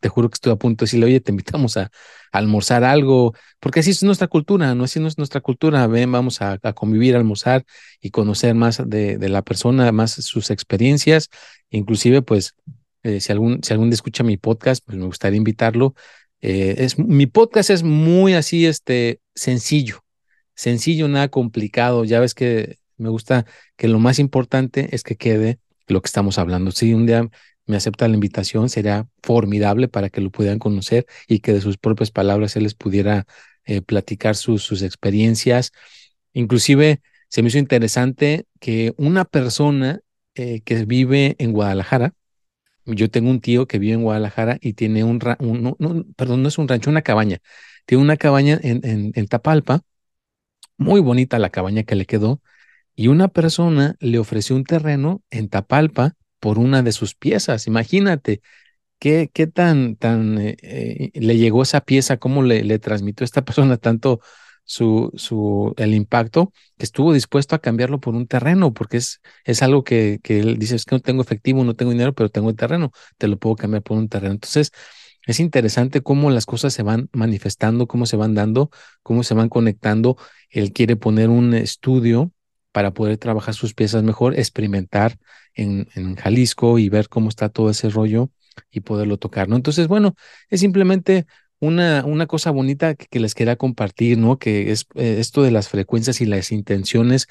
te 0.00 0.08
juro 0.08 0.30
que 0.30 0.34
estoy 0.34 0.52
a 0.52 0.56
punto 0.56 0.84
de 0.84 0.86
decirle, 0.86 1.06
oye, 1.06 1.20
te 1.20 1.32
invitamos 1.32 1.76
a, 1.76 1.90
almorzar 2.32 2.84
algo, 2.84 3.34
porque 3.60 3.80
así 3.80 3.90
es 3.90 4.02
nuestra 4.02 4.28
cultura, 4.28 4.74
no 4.74 4.84
así 4.84 5.00
no 5.00 5.08
es 5.08 5.18
nuestra 5.18 5.40
cultura, 5.40 5.86
ven, 5.86 6.12
vamos 6.12 6.42
a, 6.42 6.58
convivir, 6.74 7.16
almorzar 7.16 7.64
y 8.00 8.10
conocer 8.10 8.54
más 8.54 8.82
de, 8.86 9.28
la 9.28 9.42
persona, 9.42 9.90
más 9.92 10.12
sus 10.12 10.50
experiencias, 10.50 11.28
inclusive 11.70 12.22
pues 12.22 12.54
eh, 13.02 13.20
si 13.20 13.32
algún 13.32 13.60
si 13.62 13.72
algún 13.72 13.92
escucha 13.92 14.24
mi 14.24 14.36
podcast, 14.36 14.84
pues 14.84 14.98
me 14.98 15.06
gustaría 15.06 15.38
invitarlo. 15.38 15.94
Eh, 16.40 16.76
es, 16.78 16.98
mi 16.98 17.26
podcast 17.26 17.70
es 17.70 17.82
muy 17.82 18.34
así, 18.34 18.66
este, 18.66 19.20
sencillo, 19.34 20.04
sencillo, 20.54 21.08
nada 21.08 21.28
complicado. 21.28 22.04
Ya 22.04 22.20
ves 22.20 22.34
que 22.34 22.78
me 22.96 23.08
gusta 23.08 23.46
que 23.76 23.88
lo 23.88 23.98
más 23.98 24.18
importante 24.18 24.94
es 24.94 25.02
que 25.02 25.16
quede 25.16 25.58
lo 25.88 26.00
que 26.02 26.06
estamos 26.06 26.38
hablando. 26.38 26.70
Si 26.72 26.94
un 26.94 27.06
día 27.06 27.28
me 27.66 27.76
acepta 27.76 28.08
la 28.08 28.14
invitación, 28.14 28.68
sería 28.68 29.06
formidable 29.22 29.88
para 29.88 30.08
que 30.10 30.20
lo 30.20 30.30
pudieran 30.30 30.58
conocer 30.58 31.06
y 31.28 31.40
que 31.40 31.52
de 31.52 31.60
sus 31.60 31.76
propias 31.78 32.10
palabras 32.10 32.56
él 32.56 32.64
les 32.64 32.74
pudiera 32.74 33.26
eh, 33.64 33.82
platicar 33.82 34.36
sus, 34.36 34.62
sus 34.62 34.82
experiencias. 34.82 35.72
Inclusive 36.32 37.02
se 37.28 37.42
me 37.42 37.48
hizo 37.48 37.58
interesante 37.58 38.46
que 38.60 38.94
una 38.96 39.24
persona 39.24 40.00
eh, 40.34 40.60
que 40.62 40.84
vive 40.84 41.36
en 41.38 41.52
Guadalajara, 41.52 42.14
yo 42.86 43.10
tengo 43.10 43.30
un 43.30 43.40
tío 43.40 43.66
que 43.66 43.78
vive 43.78 43.94
en 43.94 44.02
Guadalajara 44.02 44.56
y 44.60 44.72
tiene 44.72 45.04
un, 45.04 45.18
perdón, 45.18 46.42
no 46.42 46.48
es 46.48 46.56
un 46.56 46.68
rancho, 46.68 46.90
una 46.90 47.02
cabaña. 47.02 47.38
Tiene 47.84 48.02
una 48.02 48.16
cabaña 48.16 48.58
en, 48.62 48.80
en, 48.84 49.12
en 49.14 49.26
Tapalpa, 49.28 49.82
muy 50.78 51.00
bonita 51.00 51.38
la 51.38 51.50
cabaña 51.50 51.82
que 51.82 51.96
le 51.96 52.06
quedó, 52.06 52.40
y 52.98 53.06
una 53.06 53.28
persona 53.28 53.94
le 54.00 54.18
ofreció 54.18 54.56
un 54.56 54.64
terreno 54.64 55.22
en 55.30 55.48
Tapalpa 55.48 56.16
por 56.40 56.58
una 56.58 56.82
de 56.82 56.90
sus 56.90 57.14
piezas. 57.14 57.68
Imagínate 57.68 58.42
qué, 58.98 59.30
qué 59.32 59.46
tan, 59.46 59.94
tan 59.94 60.36
eh, 60.40 60.56
eh, 60.62 61.10
le 61.14 61.36
llegó 61.36 61.62
esa 61.62 61.80
pieza, 61.80 62.16
cómo 62.16 62.42
le, 62.42 62.64
le 62.64 62.80
transmitió 62.80 63.22
a 63.22 63.26
esta 63.26 63.44
persona 63.44 63.76
tanto 63.76 64.18
su, 64.64 65.12
su, 65.14 65.74
el 65.76 65.94
impacto, 65.94 66.52
que 66.76 66.84
estuvo 66.86 67.12
dispuesto 67.12 67.54
a 67.54 67.60
cambiarlo 67.60 68.00
por 68.00 68.16
un 68.16 68.26
terreno, 68.26 68.74
porque 68.74 68.96
es, 68.96 69.20
es 69.44 69.62
algo 69.62 69.84
que, 69.84 70.18
que 70.24 70.40
él 70.40 70.58
dice, 70.58 70.74
es 70.74 70.84
que 70.84 70.96
no 70.96 71.00
tengo 71.00 71.22
efectivo, 71.22 71.62
no 71.62 71.76
tengo 71.76 71.92
dinero, 71.92 72.14
pero 72.14 72.30
tengo 72.30 72.50
el 72.50 72.56
terreno, 72.56 72.90
te 73.16 73.28
lo 73.28 73.38
puedo 73.38 73.54
cambiar 73.54 73.84
por 73.84 73.96
un 73.96 74.08
terreno. 74.08 74.34
Entonces, 74.34 74.72
es 75.24 75.38
interesante 75.38 76.00
cómo 76.00 76.30
las 76.30 76.46
cosas 76.46 76.74
se 76.74 76.82
van 76.82 77.08
manifestando, 77.12 77.86
cómo 77.86 78.06
se 78.06 78.16
van 78.16 78.34
dando, 78.34 78.70
cómo 79.04 79.22
se 79.22 79.34
van 79.34 79.48
conectando. 79.48 80.16
Él 80.50 80.72
quiere 80.72 80.96
poner 80.96 81.28
un 81.28 81.54
estudio 81.54 82.32
para 82.78 82.92
poder 82.92 83.18
trabajar 83.18 83.54
sus 83.54 83.74
piezas 83.74 84.04
mejor, 84.04 84.38
experimentar 84.38 85.18
en, 85.52 85.88
Jalisco 86.14 86.78
y 86.78 86.88
ver 86.88 87.08
cómo 87.08 87.28
está 87.28 87.48
todo 87.48 87.70
ese 87.70 87.88
rollo 87.90 88.30
y 88.70 88.82
poderlo 88.82 89.16
tocar, 89.16 89.48
¿no? 89.48 89.56
Entonces, 89.56 89.88
bueno, 89.88 90.14
es 90.48 90.60
simplemente 90.60 91.26
una, 91.58 92.04
una 92.06 92.28
cosa 92.28 92.52
bonita 92.52 92.94
que, 92.94 93.18
les 93.18 93.34
quería 93.34 93.56
compartir, 93.56 94.16
¿no? 94.16 94.38
Que 94.38 94.70
es 94.70 94.86
eh, 94.94 95.16
esto 95.18 95.42
de 95.42 95.50
las 95.50 95.68
frecuencias 95.68 96.20
y 96.20 96.26
las 96.26 96.52
intenciones, 96.52 97.26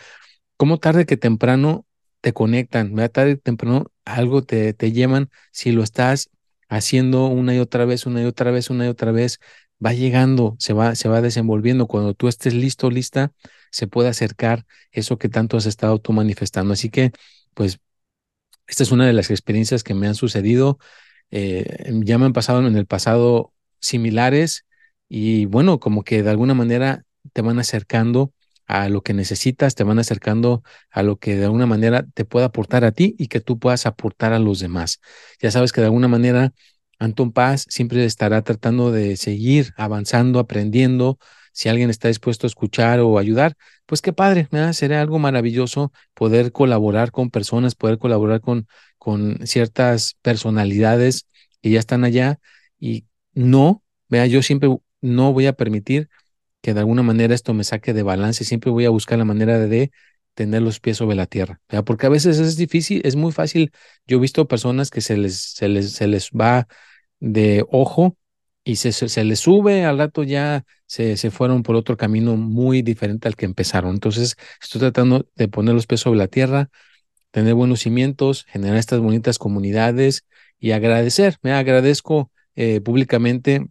como 0.57 0.79
tarde 0.79 1.05
que 1.05 1.15
temprano 1.15 1.85
te 2.19 2.33
conectan, 2.33 2.93
¿verdad? 2.93 3.11
tarde 3.11 3.35
que 3.35 3.41
temprano 3.41 3.85
algo 4.03 4.43
te, 4.43 4.73
te 4.73 4.91
llevan, 4.91 5.29
si 5.53 5.71
lo 5.71 5.81
estás 5.81 6.29
haciendo 6.67 7.27
una 7.27 7.55
y 7.55 7.59
otra 7.59 7.85
vez, 7.85 8.05
una 8.05 8.21
y 8.21 8.25
otra 8.25 8.51
vez, 8.51 8.69
una 8.69 8.85
y 8.85 8.89
otra 8.89 9.13
vez, 9.13 9.39
va 9.83 9.93
llegando, 9.93 10.55
se 10.59 10.73
va, 10.73 10.95
se 10.95 11.09
va 11.09 11.21
desenvolviendo. 11.21 11.87
Cuando 11.87 12.13
tú 12.13 12.27
estés 12.27 12.53
listo, 12.53 12.89
lista, 12.89 13.31
se 13.71 13.87
puede 13.87 14.09
acercar 14.09 14.65
eso 14.91 15.17
que 15.17 15.29
tanto 15.29 15.57
has 15.57 15.65
estado 15.65 15.99
tú 15.99 16.13
manifestando. 16.13 16.73
Así 16.73 16.89
que, 16.89 17.11
pues, 17.53 17.79
esta 18.67 18.83
es 18.83 18.91
una 18.91 19.07
de 19.07 19.13
las 19.13 19.31
experiencias 19.31 19.83
que 19.83 19.93
me 19.93 20.07
han 20.07 20.15
sucedido. 20.15 20.79
Eh, 21.31 21.91
ya 22.03 22.17
me 22.17 22.25
han 22.25 22.33
pasado 22.33 22.65
en 22.65 22.75
el 22.77 22.85
pasado 22.85 23.53
similares 23.79 24.65
y 25.09 25.45
bueno, 25.45 25.79
como 25.79 26.03
que 26.03 26.23
de 26.23 26.29
alguna 26.29 26.53
manera 26.53 27.03
te 27.33 27.41
van 27.41 27.59
acercando 27.59 28.33
a 28.65 28.89
lo 28.89 29.01
que 29.01 29.13
necesitas, 29.13 29.75
te 29.75 29.83
van 29.83 29.99
acercando 29.99 30.63
a 30.91 31.03
lo 31.03 31.17
que 31.17 31.37
de 31.37 31.45
alguna 31.45 31.65
manera 31.65 32.05
te 32.13 32.25
pueda 32.25 32.47
aportar 32.47 32.83
a 32.83 32.91
ti 32.91 33.15
y 33.17 33.27
que 33.27 33.39
tú 33.39 33.59
puedas 33.59 33.85
aportar 33.85 34.33
a 34.33 34.39
los 34.39 34.59
demás. 34.59 34.99
Ya 35.41 35.51
sabes 35.51 35.71
que 35.71 35.81
de 35.81 35.87
alguna 35.87 36.09
manera 36.09 36.53
Anton 36.99 37.31
Paz 37.31 37.65
siempre 37.69 38.05
estará 38.05 38.41
tratando 38.41 38.91
de 38.91 39.17
seguir 39.17 39.73
avanzando, 39.77 40.39
aprendiendo. 40.39 41.17
Si 41.53 41.69
alguien 41.69 41.89
está 41.89 42.07
dispuesto 42.07 42.45
a 42.45 42.49
escuchar 42.49 42.99
o 42.99 43.17
ayudar, 43.17 43.55
pues 43.85 44.01
qué 44.01 44.13
padre, 44.13 44.47
¿verdad? 44.51 44.73
sería 44.73 45.01
algo 45.01 45.19
maravilloso 45.19 45.91
poder 46.13 46.51
colaborar 46.51 47.11
con 47.11 47.31
personas, 47.31 47.75
poder 47.75 47.97
colaborar 47.97 48.41
con, 48.41 48.67
con 48.97 49.45
ciertas 49.47 50.15
personalidades 50.21 51.27
que 51.61 51.71
ya 51.71 51.79
están 51.79 52.03
allá 52.03 52.39
y 52.79 53.05
no, 53.33 53.83
vea, 54.09 54.27
yo 54.27 54.41
siempre 54.43 54.69
no 55.01 55.33
voy 55.33 55.47
a 55.47 55.53
permitir 55.53 56.09
que 56.61 56.73
de 56.73 56.79
alguna 56.81 57.03
manera 57.03 57.33
esto 57.33 57.53
me 57.53 57.63
saque 57.63 57.93
de 57.93 58.03
balance, 58.03 58.43
siempre 58.43 58.71
voy 58.71 58.85
a 58.85 58.89
buscar 58.89 59.17
la 59.17 59.25
manera 59.25 59.59
de, 59.59 59.91
tener 60.37 60.61
los 60.61 60.79
pies 60.79 60.97
sobre 60.97 61.15
la 61.15 61.25
tierra, 61.25 61.59
porque 61.83 62.05
a 62.05 62.09
veces 62.09 62.37
es 62.37 62.57
difícil, 62.57 63.01
es 63.03 63.15
muy 63.15 63.31
fácil. 63.31 63.71
Yo 64.05 64.17
he 64.17 64.21
visto 64.21 64.47
personas 64.47 64.91
que 64.91 65.01
se 65.01 65.17
les, 65.17 65.35
se 65.35 65.67
les, 65.67 65.93
se 65.93 66.07
les 66.07 66.29
va 66.29 66.67
de 67.19 67.65
ojo 67.69 68.17
y 68.63 68.75
se, 68.77 68.91
se, 68.91 69.23
les 69.23 69.39
sube, 69.39 69.85
al 69.85 69.97
rato 69.97 70.23
ya 70.23 70.65
se, 70.85 71.15
se 71.17 71.31
fueron 71.31 71.63
por 71.63 71.75
otro 71.75 71.95
camino 71.97 72.35
muy 72.35 72.81
diferente 72.81 73.27
al 73.27 73.35
que 73.35 73.45
empezaron. 73.45 73.93
Entonces, 73.93 74.35
estoy 74.61 74.79
tratando 74.81 75.25
de 75.35 75.47
poner 75.47 75.73
los 75.73 75.87
pies 75.87 76.01
sobre 76.01 76.19
la 76.19 76.27
tierra, 76.27 76.69
tener 77.31 77.53
buenos 77.53 77.81
cimientos, 77.81 78.45
generar 78.45 78.77
estas 78.77 78.99
bonitas 78.99 79.39
comunidades 79.39 80.25
y 80.59 80.71
agradecer. 80.71 81.37
Me 81.43 81.53
agradezco 81.53 82.31
eh, 82.55 82.81
públicamente 82.81 83.67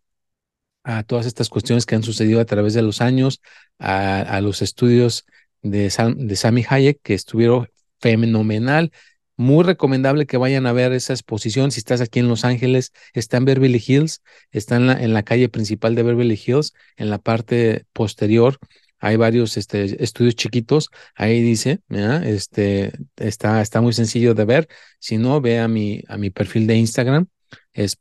a 0.85 1.03
todas 1.03 1.27
estas 1.27 1.49
cuestiones 1.49 1.85
que 1.85 1.97
han 1.97 2.03
sucedido 2.03 2.41
a 2.41 2.45
través 2.45 2.73
de 2.75 2.83
los 2.83 3.01
años, 3.01 3.41
a, 3.79 4.41
los 4.41 4.63
estudios 4.63 5.27
de, 5.63 5.93
de 6.17 6.37
Sammy 6.37 6.65
Hayek, 6.69 7.01
que 7.03 7.15
estuvieron 7.15 7.69
fenomenal. 8.01 8.93
Muy 9.37 9.65
recomendable 9.65 10.27
que 10.27 10.39
vayan 10.39 10.67
a 10.67 10.73
ver 10.73 10.93
esa 10.93 11.13
exposición. 11.13 11.71
Si 11.71 11.79
estás 11.81 12.01
aquí 12.01 12.21
en 12.21 12.29
Los 12.29 12.45
Ángeles, 12.45 12.93
está 13.13 13.37
en 13.37 13.45
Beverly 13.45 13.83
Hills, 13.87 14.23
está 14.51 14.77
en 14.77 15.13
la, 15.13 15.23
calle 15.25 15.49
principal 15.49 15.95
de 15.95 16.03
Beverly 16.03 16.41
Hills, 16.45 16.73
en 16.97 17.11
la 17.11 17.19
parte 17.19 17.85
posterior. 17.93 18.59
Hay 18.99 19.17
varios 19.17 19.57
este, 19.59 20.03
estudios 20.03 20.37
chiquitos. 20.37 20.89
Ahí 21.15 21.43
dice, 21.43 21.81
este, 21.91 22.93
está, 23.17 23.61
está 23.61 23.81
muy 23.83 23.93
sencillo 23.93 24.35
de 24.35 24.45
ver. 24.47 24.69
Si 25.01 25.19
no, 25.19 25.41
ve 25.41 25.59
a 25.59 25.69
mi, 25.69 26.03
a 26.09 26.17
mi 26.17 26.31
perfil 26.31 26.67
de 26.67 26.77
Instagram, 26.77 27.29
es 27.73 27.97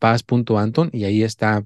y 0.94 1.04
ahí 1.04 1.24
está 1.24 1.66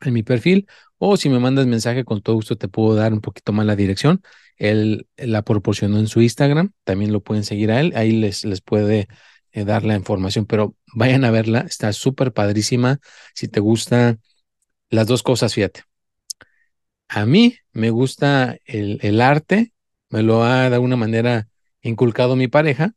en 0.00 0.12
mi 0.14 0.22
perfil. 0.22 0.66
O 1.04 1.16
si 1.16 1.28
me 1.28 1.40
mandas 1.40 1.66
mensaje, 1.66 2.04
con 2.04 2.22
todo 2.22 2.36
gusto 2.36 2.56
te 2.56 2.68
puedo 2.68 2.94
dar 2.94 3.12
un 3.12 3.20
poquito 3.20 3.52
más 3.52 3.66
la 3.66 3.74
dirección. 3.74 4.22
Él 4.56 5.08
la 5.16 5.42
proporcionó 5.42 5.98
en 5.98 6.06
su 6.06 6.22
Instagram, 6.22 6.70
también 6.84 7.12
lo 7.12 7.20
pueden 7.20 7.42
seguir 7.42 7.72
a 7.72 7.80
él, 7.80 7.92
ahí 7.96 8.12
les, 8.12 8.44
les 8.44 8.60
puede 8.60 9.08
eh, 9.50 9.64
dar 9.64 9.82
la 9.82 9.96
información, 9.96 10.46
pero 10.46 10.76
vayan 10.94 11.24
a 11.24 11.32
verla, 11.32 11.62
está 11.62 11.92
súper 11.92 12.32
padrísima. 12.32 13.00
Si 13.34 13.48
te 13.48 13.58
gusta 13.58 14.18
las 14.90 15.08
dos 15.08 15.24
cosas, 15.24 15.52
fíjate. 15.54 15.82
A 17.08 17.26
mí 17.26 17.56
me 17.72 17.90
gusta 17.90 18.56
el, 18.64 19.00
el 19.02 19.20
arte, 19.22 19.72
me 20.08 20.22
lo 20.22 20.44
ha 20.44 20.70
de 20.70 20.76
alguna 20.76 20.94
manera 20.94 21.48
inculcado 21.80 22.36
mi 22.36 22.46
pareja, 22.46 22.94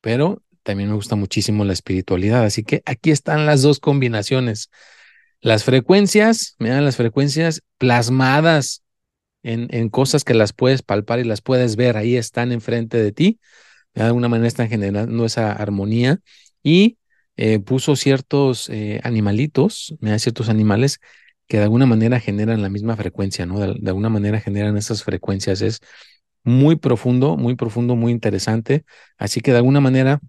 pero 0.00 0.44
también 0.62 0.90
me 0.90 0.94
gusta 0.94 1.16
muchísimo 1.16 1.64
la 1.64 1.72
espiritualidad. 1.72 2.44
Así 2.44 2.62
que 2.62 2.84
aquí 2.86 3.10
están 3.10 3.44
las 3.44 3.62
dos 3.62 3.80
combinaciones. 3.80 4.70
Las 5.42 5.64
frecuencias, 5.64 6.56
dan 6.58 6.84
las 6.84 6.96
frecuencias 6.96 7.62
plasmadas 7.78 8.82
en, 9.42 9.88
cosas 9.88 10.22
que 10.24 10.34
las 10.34 10.52
puedes 10.52 10.82
palpar 10.82 11.18
y 11.18 11.24
las 11.24 11.40
puedes 11.40 11.76
ver, 11.76 11.96
ahí 11.96 12.16
están 12.16 12.52
enfrente 12.52 13.02
de 13.02 13.12
ti. 13.12 13.40
De 13.94 14.02
alguna 14.02 14.28
manera 14.28 14.48
están 14.48 14.68
generando 14.68 15.24
esa 15.24 15.52
armonía 15.52 16.20
y 16.62 16.98
eh, 17.36 17.58
puso 17.58 17.96
ciertos 17.96 18.68
eh, 18.68 19.00
animalitos, 19.02 19.96
me 20.00 20.10
da 20.10 20.18
ciertos 20.18 20.48
animales 20.50 21.00
que 21.48 21.56
de 21.56 21.64
alguna 21.64 21.86
manera 21.86 22.20
generan 22.20 22.62
la 22.62 22.68
misma 22.68 22.96
frecuencia, 22.96 23.46
¿no? 23.46 23.58
De, 23.58 23.74
de, 23.78 23.88
alguna 23.88 24.10
manera 24.10 24.40
generan 24.40 24.76
esas 24.76 25.02
frecuencias. 25.02 25.62
Es 25.62 25.80
muy 26.44 26.76
profundo, 26.76 27.36
muy 27.36 27.56
profundo, 27.56 27.96
muy 27.96 28.12
interesante. 28.12 28.84
Así 29.18 29.40
que 29.40 29.52
de 29.52 29.58
alguna 29.58 29.80
manera 29.80 30.20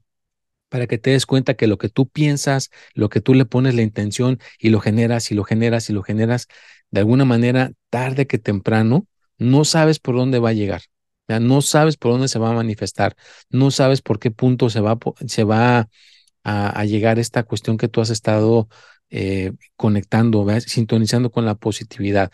para 0.72 0.88
que 0.88 0.98
te 0.98 1.12
des 1.12 1.26
cuenta 1.26 1.56
que 1.56 1.68
lo 1.68 1.78
que 1.78 1.90
tú 1.90 2.08
piensas, 2.08 2.72
lo 2.94 3.10
que 3.10 3.20
tú 3.20 3.34
le 3.34 3.46
pones 3.46 3.76
la 3.76 3.82
intención 3.82 4.40
y 4.58 4.70
lo 4.70 4.80
generas 4.80 5.30
y 5.30 5.36
lo 5.36 5.44
generas 5.44 5.90
y 5.90 5.94
lo 5.94 6.02
generas, 6.02 6.48
de 6.92 7.02
alguna 7.02 7.26
manera, 7.26 7.74
tarde 7.90 8.26
que 8.26 8.40
temprano, 8.40 9.06
no 9.38 9.66
sabes 9.66 10.00
por 10.00 10.16
dónde 10.16 10.40
va 10.40 10.50
a 10.50 10.54
llegar. 10.54 10.84
No 11.28 11.62
sabes 11.62 11.98
por 11.98 12.12
dónde 12.14 12.28
se 12.28 12.40
va 12.40 12.52
a 12.52 12.54
manifestar, 12.54 13.16
no 13.50 13.72
sabes 13.72 14.02
por 14.02 14.20
qué 14.20 14.32
punto 14.32 14.70
se 14.70 14.80
va, 14.82 14.98
a, 16.44 16.86
llegar 16.86 17.20
esta 17.20 17.44
cuestión 17.44 17.78
que 17.78 17.88
tú 17.88 18.02
has 18.02 18.10
estado 18.10 18.70
eh, 19.10 19.52
conectando, 19.76 20.48
sintonizando 20.62 21.32
con 21.32 21.46
la 21.46 21.56
positividad. 21.56 22.32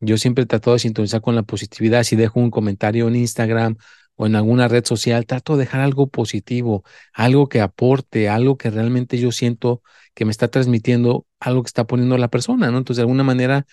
Yo 0.00 0.18
siempre 0.18 0.44
he 0.44 0.70
de 0.70 0.78
sintonizar 0.78 1.20
con 1.20 1.34
la 1.36 1.42
positividad. 1.42 2.02
Si 2.02 2.16
dejo 2.16 2.40
un 2.40 2.50
comentario 2.50 3.08
en 3.08 3.16
Instagram 3.16 3.76
o 4.16 4.26
en 4.26 4.36
alguna 4.36 4.68
red 4.68 4.84
social, 4.84 5.26
trato 5.26 5.56
de 5.56 5.64
dejar 5.64 5.80
algo 5.82 6.08
positivo, 6.08 6.84
algo 7.12 7.48
que 7.48 7.60
aporte, 7.60 8.28
algo 8.28 8.56
que 8.58 8.70
realmente 8.70 9.18
yo 9.18 9.32
siento 9.32 9.82
que 10.14 10.24
me 10.24 10.30
está 10.30 10.48
transmitiendo 10.48 11.26
algo 11.40 11.62
que 11.62 11.68
está 11.68 11.86
poniendo 11.86 12.18
la 12.18 12.28
persona, 12.28 12.70
¿no? 12.70 12.78
Entonces, 12.78 12.98
de 12.98 13.02
alguna 13.02 13.24
manera, 13.24 13.66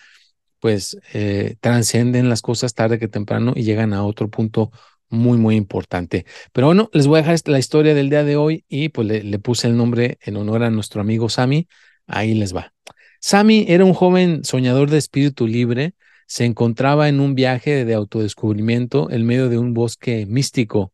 pues, 0.60 0.98
eh, 1.14 1.56
transcenden 1.60 2.28
las 2.28 2.42
cosas 2.42 2.74
tarde 2.74 2.98
que 2.98 3.08
temprano 3.08 3.52
y 3.56 3.64
llegan 3.64 3.92
a 3.94 4.04
otro 4.04 4.30
punto 4.30 4.70
muy, 5.08 5.38
muy 5.38 5.56
importante. 5.56 6.26
Pero 6.52 6.68
bueno, 6.68 6.90
les 6.92 7.06
voy 7.06 7.18
a 7.18 7.22
dejar 7.22 7.38
la 7.46 7.58
historia 7.58 7.94
del 7.94 8.10
día 8.10 8.24
de 8.24 8.36
hoy 8.36 8.64
y 8.68 8.88
pues 8.90 9.06
le, 9.08 9.22
le 9.22 9.38
puse 9.38 9.68
el 9.68 9.76
nombre 9.76 10.18
en 10.22 10.36
honor 10.36 10.62
a 10.62 10.70
nuestro 10.70 11.00
amigo 11.00 11.28
Sami. 11.28 11.68
Ahí 12.06 12.34
les 12.34 12.54
va. 12.54 12.74
Sami 13.20 13.64
era 13.68 13.84
un 13.84 13.94
joven 13.94 14.44
soñador 14.44 14.90
de 14.90 14.98
espíritu 14.98 15.46
libre 15.46 15.94
se 16.26 16.44
encontraba 16.44 17.08
en 17.08 17.20
un 17.20 17.34
viaje 17.34 17.84
de 17.84 17.94
autodescubrimiento 17.94 19.10
en 19.10 19.26
medio 19.26 19.48
de 19.48 19.58
un 19.58 19.74
bosque 19.74 20.26
místico. 20.26 20.92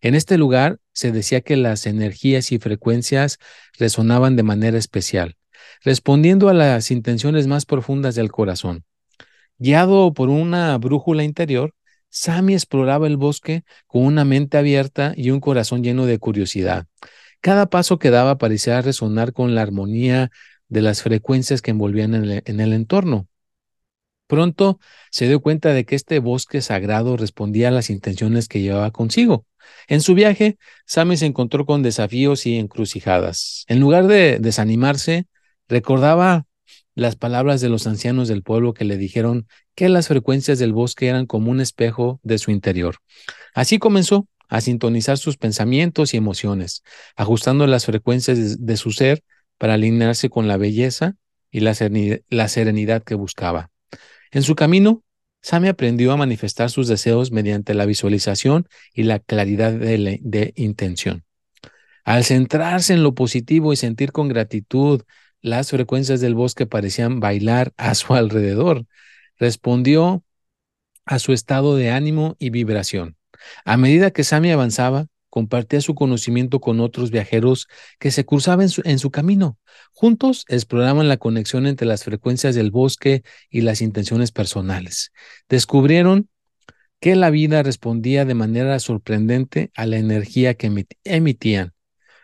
En 0.00 0.14
este 0.14 0.38
lugar 0.38 0.78
se 0.92 1.12
decía 1.12 1.40
que 1.42 1.56
las 1.56 1.86
energías 1.86 2.52
y 2.52 2.58
frecuencias 2.58 3.38
resonaban 3.78 4.36
de 4.36 4.42
manera 4.42 4.78
especial, 4.78 5.36
respondiendo 5.82 6.48
a 6.48 6.54
las 6.54 6.90
intenciones 6.90 7.46
más 7.46 7.66
profundas 7.66 8.14
del 8.14 8.30
corazón. 8.30 8.84
Guiado 9.58 10.14
por 10.14 10.30
una 10.30 10.76
brújula 10.78 11.22
interior, 11.22 11.74
Sami 12.08 12.54
exploraba 12.54 13.06
el 13.06 13.16
bosque 13.16 13.62
con 13.86 14.04
una 14.04 14.24
mente 14.24 14.58
abierta 14.58 15.12
y 15.16 15.30
un 15.30 15.40
corazón 15.40 15.84
lleno 15.84 16.06
de 16.06 16.18
curiosidad. 16.18 16.86
Cada 17.40 17.66
paso 17.70 17.98
que 17.98 18.10
daba 18.10 18.36
parecía 18.38 18.82
resonar 18.82 19.32
con 19.32 19.54
la 19.54 19.62
armonía 19.62 20.30
de 20.68 20.82
las 20.82 21.02
frecuencias 21.02 21.62
que 21.62 21.70
envolvían 21.70 22.14
en 22.14 22.60
el, 22.60 22.72
entorno. 22.72 23.28
Pronto 24.30 24.78
se 25.10 25.26
dio 25.26 25.40
cuenta 25.40 25.74
de 25.74 25.84
que 25.84 25.96
este 25.96 26.20
bosque 26.20 26.62
sagrado 26.62 27.16
respondía 27.16 27.66
a 27.66 27.72
las 27.72 27.90
intenciones 27.90 28.46
que 28.46 28.60
llevaba 28.60 28.92
consigo. 28.92 29.44
En 29.88 30.00
su 30.00 30.14
viaje, 30.14 30.56
Sammy 30.86 31.16
se 31.16 31.26
encontró 31.26 31.66
con 31.66 31.82
desafíos 31.82 32.46
y 32.46 32.56
encrucijadas. 32.56 33.64
En 33.66 33.80
lugar 33.80 34.06
de 34.06 34.38
desanimarse, 34.38 35.26
recordaba 35.68 36.46
las 36.94 37.16
palabras 37.16 37.60
de 37.60 37.70
los 37.70 37.88
ancianos 37.88 38.28
del 38.28 38.44
pueblo 38.44 38.72
que 38.72 38.84
le 38.84 38.96
dijeron 38.96 39.48
que 39.74 39.88
las 39.88 40.06
frecuencias 40.06 40.60
del 40.60 40.72
bosque 40.72 41.08
eran 41.08 41.26
como 41.26 41.50
un 41.50 41.60
espejo 41.60 42.20
de 42.22 42.38
su 42.38 42.52
interior. 42.52 42.98
Así 43.52 43.80
comenzó 43.80 44.28
a 44.48 44.60
sintonizar 44.60 45.18
sus 45.18 45.38
pensamientos 45.38 46.14
y 46.14 46.18
emociones, 46.18 46.84
ajustando 47.16 47.66
las 47.66 47.84
frecuencias 47.84 48.64
de, 48.64 48.76
su 48.76 48.92
ser 48.92 49.24
para 49.58 49.74
alinearse 49.74 50.30
con 50.30 50.46
la 50.46 50.56
belleza 50.56 51.16
y 51.50 51.58
la 51.58 51.74
serenidad 52.48 53.02
que 53.02 53.16
buscaba. 53.16 53.70
En 54.30 54.42
su 54.42 54.54
camino, 54.54 55.02
Sammy 55.42 55.68
aprendió 55.68 56.12
a 56.12 56.16
manifestar 56.16 56.70
sus 56.70 56.86
deseos 56.86 57.32
mediante 57.32 57.74
la 57.74 57.86
visualización 57.86 58.68
y 58.94 59.04
la 59.04 59.18
claridad 59.18 59.72
de, 59.72 60.52
intención. 60.56 61.24
Al 62.04 62.24
centrarse 62.24 62.92
en 62.92 63.02
lo 63.02 63.14
positivo 63.14 63.72
y 63.72 63.76
sentir 63.76 64.12
con 64.12 64.28
gratitud, 64.28 65.02
las 65.40 65.70
frecuencias 65.70 66.20
del 66.20 66.34
bosque 66.34 66.66
parecían 66.66 67.20
bailar 67.20 67.72
a 67.76 67.94
su 67.94 68.14
alrededor. 68.14 68.86
Respondió 69.38 70.22
a 71.06 71.18
su 71.18 71.32
estado 71.32 71.76
de 71.76 71.90
ánimo 71.90 72.36
y 72.38 72.50
vibración. 72.50 73.16
A 73.64 73.76
medida 73.76 74.10
que 74.10 74.24
Sammy 74.24 74.50
avanzaba, 74.50 75.06
compartía 75.30 75.80
su 75.80 75.94
conocimiento 75.94 76.60
con 76.60 76.80
otros 76.80 77.10
viajeros 77.10 77.68
que 77.98 78.10
se 78.10 78.26
cruzaban 78.26 78.68
en 78.84 78.98
su, 78.98 79.10
camino. 79.10 79.58
Juntos 79.92 80.44
exploraban 80.48 81.08
la 81.08 81.16
conexión 81.16 81.66
entre 81.66 81.86
las 81.86 82.04
frecuencias 82.04 82.54
del 82.54 82.70
bosque 82.70 83.22
y 83.48 83.62
las 83.62 83.80
intenciones 83.80 84.32
personales. 84.32 85.12
Descubrieron 85.48 86.28
que 87.00 87.16
la 87.16 87.30
vida 87.30 87.62
respondía 87.62 88.24
de 88.24 88.34
manera 88.34 88.78
sorprendente 88.78 89.70
a 89.74 89.86
la 89.86 89.96
energía 89.96 90.54
que 90.54 90.86
emitían. 91.04 91.72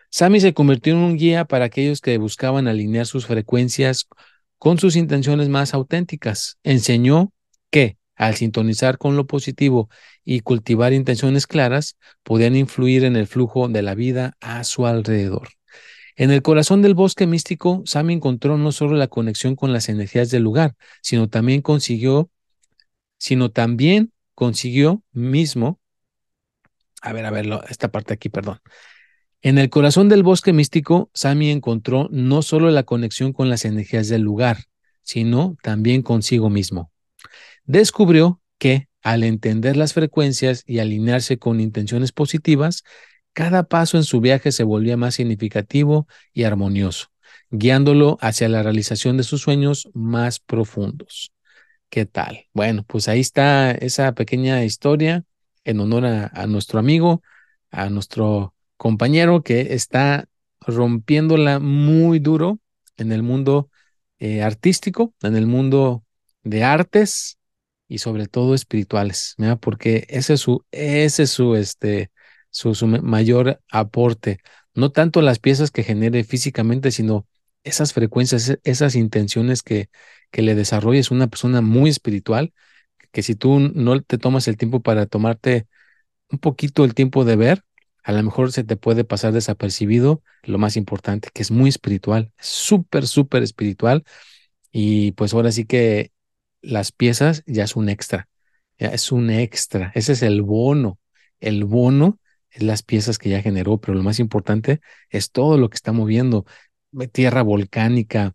Sammy 0.09 0.39
se 0.39 0.53
convirtió 0.53 0.93
en 0.93 0.99
un 0.99 1.17
guía 1.17 1.45
para 1.45 1.65
aquellos 1.65 2.01
que 2.01 2.17
buscaban 2.17 2.67
alinear 2.67 3.05
sus 3.05 3.25
frecuencias 3.25 4.07
con 4.57 4.79
sus 4.79 4.95
intenciones 4.95 5.49
más 5.49 5.73
auténticas. 5.73 6.57
Enseñó 6.63 7.31
que, 7.71 7.97
al 8.17 8.35
sintonizar 8.35 8.97
con 8.97 9.15
lo 9.15 9.27
positivo 9.27 9.89
y 10.25 10.41
cultivar 10.41 10.91
intenciones 10.91 11.47
claras, 11.47 11.97
podían 12.23 12.55
influir 12.55 13.05
en 13.05 13.15
el 13.15 13.27
flujo 13.27 13.69
de 13.69 13.83
la 13.83 13.95
vida 13.95 14.35
a 14.41 14.63
su 14.63 14.87
alrededor. 14.87 15.49
En 16.15 16.31
el 16.31 16.41
corazón 16.41 16.81
del 16.81 16.95
bosque 16.95 17.27
místico, 17.27 17.83
Sammy 17.85 18.13
encontró 18.13 18.57
no 18.57 18.71
solo 18.71 18.95
la 18.97 19.07
conexión 19.07 19.55
con 19.55 19.71
las 19.71 19.87
energías 19.87 20.31
del 20.31 20.41
lugar, 20.41 20.73
sino 21.01 21.29
también 21.29 21.61
consiguió, 21.61 22.31
sino 23.19 23.51
también 23.51 24.11
consiguió 24.33 25.03
mismo, 25.11 25.79
a 27.03 27.13
ver, 27.13 27.25
a 27.25 27.31
ver, 27.31 27.47
esta 27.69 27.91
parte 27.91 28.15
aquí, 28.15 28.29
perdón. 28.29 28.59
En 29.43 29.59
el 29.59 29.69
corazón 29.69 30.09
del 30.09 30.23
bosque 30.23 30.53
místico, 30.53 31.11
Sammy 31.13 31.51
encontró 31.51 32.09
no 32.11 32.41
solo 32.41 32.71
la 32.71 32.81
conexión 32.81 33.31
con 33.31 33.51
las 33.51 33.65
energías 33.65 34.07
del 34.07 34.23
lugar, 34.23 34.57
sino 35.03 35.55
también 35.61 36.01
consigo 36.01 36.49
mismo 36.49 36.91
descubrió 37.67 38.41
que 38.57 38.87
al 39.03 39.23
entender 39.23 39.77
las 39.77 39.93
frecuencias 39.93 40.63
y 40.65 40.79
alinearse 40.79 41.37
con 41.37 41.59
intenciones 41.59 42.11
positivas, 42.11 42.83
cada 43.33 43.63
paso 43.63 43.97
en 43.97 44.03
su 44.03 44.19
viaje 44.19 44.51
se 44.51 44.63
volvía 44.63 44.97
más 44.97 45.15
significativo 45.15 46.07
y 46.33 46.43
armonioso, 46.43 47.09
guiándolo 47.51 48.17
hacia 48.19 48.49
la 48.49 48.63
realización 48.63 49.15
de 49.17 49.23
sus 49.23 49.41
sueños 49.41 49.89
más 49.93 50.39
profundos. 50.39 51.31
¿Qué 51.89 52.05
tal? 52.05 52.47
Bueno, 52.53 52.83
pues 52.87 53.07
ahí 53.07 53.19
está 53.19 53.71
esa 53.71 54.13
pequeña 54.13 54.63
historia 54.63 55.23
en 55.63 55.79
honor 55.79 56.05
a, 56.05 56.47
nuestro 56.47 56.79
amigo, 56.79 57.21
a 57.71 57.89
nuestro 57.89 58.55
compañero 58.75 59.41
que 59.43 59.73
está 59.73 60.27
rompiéndola 60.61 61.59
muy 61.59 62.19
duro 62.19 62.59
en 62.97 63.11
el 63.11 63.23
mundo 63.23 63.69
eh, 64.19 64.41
artístico, 64.41 65.13
en 65.21 65.35
el 65.35 65.45
mundo 65.45 66.03
de 66.43 66.63
artes 66.63 67.36
y 67.87 67.99
sobre 67.99 68.27
todo 68.27 68.53
espirituales, 68.53 69.35
porque 69.61 70.05
ese 70.09 70.33
es 70.33 70.41
su, 70.41 70.65
ese 70.71 71.23
es 71.23 71.29
su, 71.31 71.55
este, 71.55 72.11
su, 72.49 72.75
su 72.75 72.87
mayor 72.87 73.61
aporte. 73.71 74.39
No 74.73 74.91
tanto 74.91 75.21
las 75.21 75.39
piezas 75.39 75.71
que 75.71 75.83
genere 75.83 76.23
físicamente, 76.23 76.91
sino 76.91 77.27
esas 77.63 77.93
frecuencias, 77.93 78.49
e, 78.49 78.59
esas 78.63 78.95
intenciones 78.95 79.63
que, 79.63 79.89
que 80.31 80.41
le 80.41 80.55
desarrolles 80.55 81.11
una 81.11 81.27
persona 81.27 81.61
muy 81.61 81.89
espiritual, 81.89 82.53
que 83.11 83.23
si 83.23 83.35
tú 83.35 83.59
no 83.59 84.01
te 84.01 84.17
tomas 84.17 84.47
el 84.47 84.57
tiempo 84.57 84.81
para 84.81 85.05
tomarte 85.05 85.67
un 86.29 86.39
poquito 86.39 86.85
el 86.85 86.93
tiempo 86.93 87.25
de 87.25 87.35
ver, 87.35 87.63
a 88.03 88.11
lo 88.13 88.23
mejor 88.23 88.51
se 88.51 88.63
te 88.63 88.77
puede 88.77 89.03
pasar 89.03 89.33
desapercibido 89.33 90.23
lo 90.43 90.57
más 90.57 90.77
importante, 90.77 91.29
que 91.33 91.41
es 91.41 91.51
muy 91.51 91.69
espiritual, 91.69 92.31
súper, 92.39 93.07
súper 93.07 93.43
espiritual. 93.43 94.03
Y 94.71 95.13
pues 95.13 95.33
ahora 95.33 95.51
sí 95.51 95.65
que 95.65 96.11
las 96.67 96.91
piezas 96.91 97.43
ya 97.47 97.63
es 97.63 97.75
un 97.75 97.89
extra, 97.89 98.27
ya 98.77 98.89
es 98.89 99.11
un 99.11 99.29
extra. 99.29 99.91
Ese 99.95 100.13
es 100.13 100.21
el 100.21 100.41
bono. 100.41 100.99
El 101.39 101.65
bono 101.65 102.19
es 102.49 102.63
las 102.63 102.83
piezas 102.83 103.17
que 103.17 103.29
ya 103.29 103.41
generó, 103.41 103.79
pero 103.79 103.95
lo 103.95 104.03
más 104.03 104.19
importante 104.19 104.81
es 105.09 105.31
todo 105.31 105.57
lo 105.57 105.69
que 105.69 105.75
está 105.75 105.91
moviendo. 105.93 106.45
Tierra 107.11 107.41
volcánica, 107.43 108.33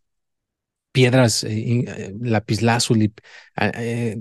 piedras, 0.93 1.45
eh, 1.45 1.85
eh, 1.87 2.15
lapislázuli, 2.21 3.13
ah, 3.57 3.73
eh, 3.75 4.17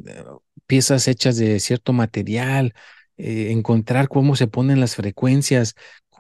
piezas 0.65 1.07
hechas 1.07 1.37
de 1.37 1.59
cierto 1.59 1.93
material, 1.93 2.73
encontrar 3.17 4.07
cómo 4.07 4.35
se 4.35 4.47
ponen 4.47 4.79
las 4.79 4.95
frecuencias, 4.95 5.75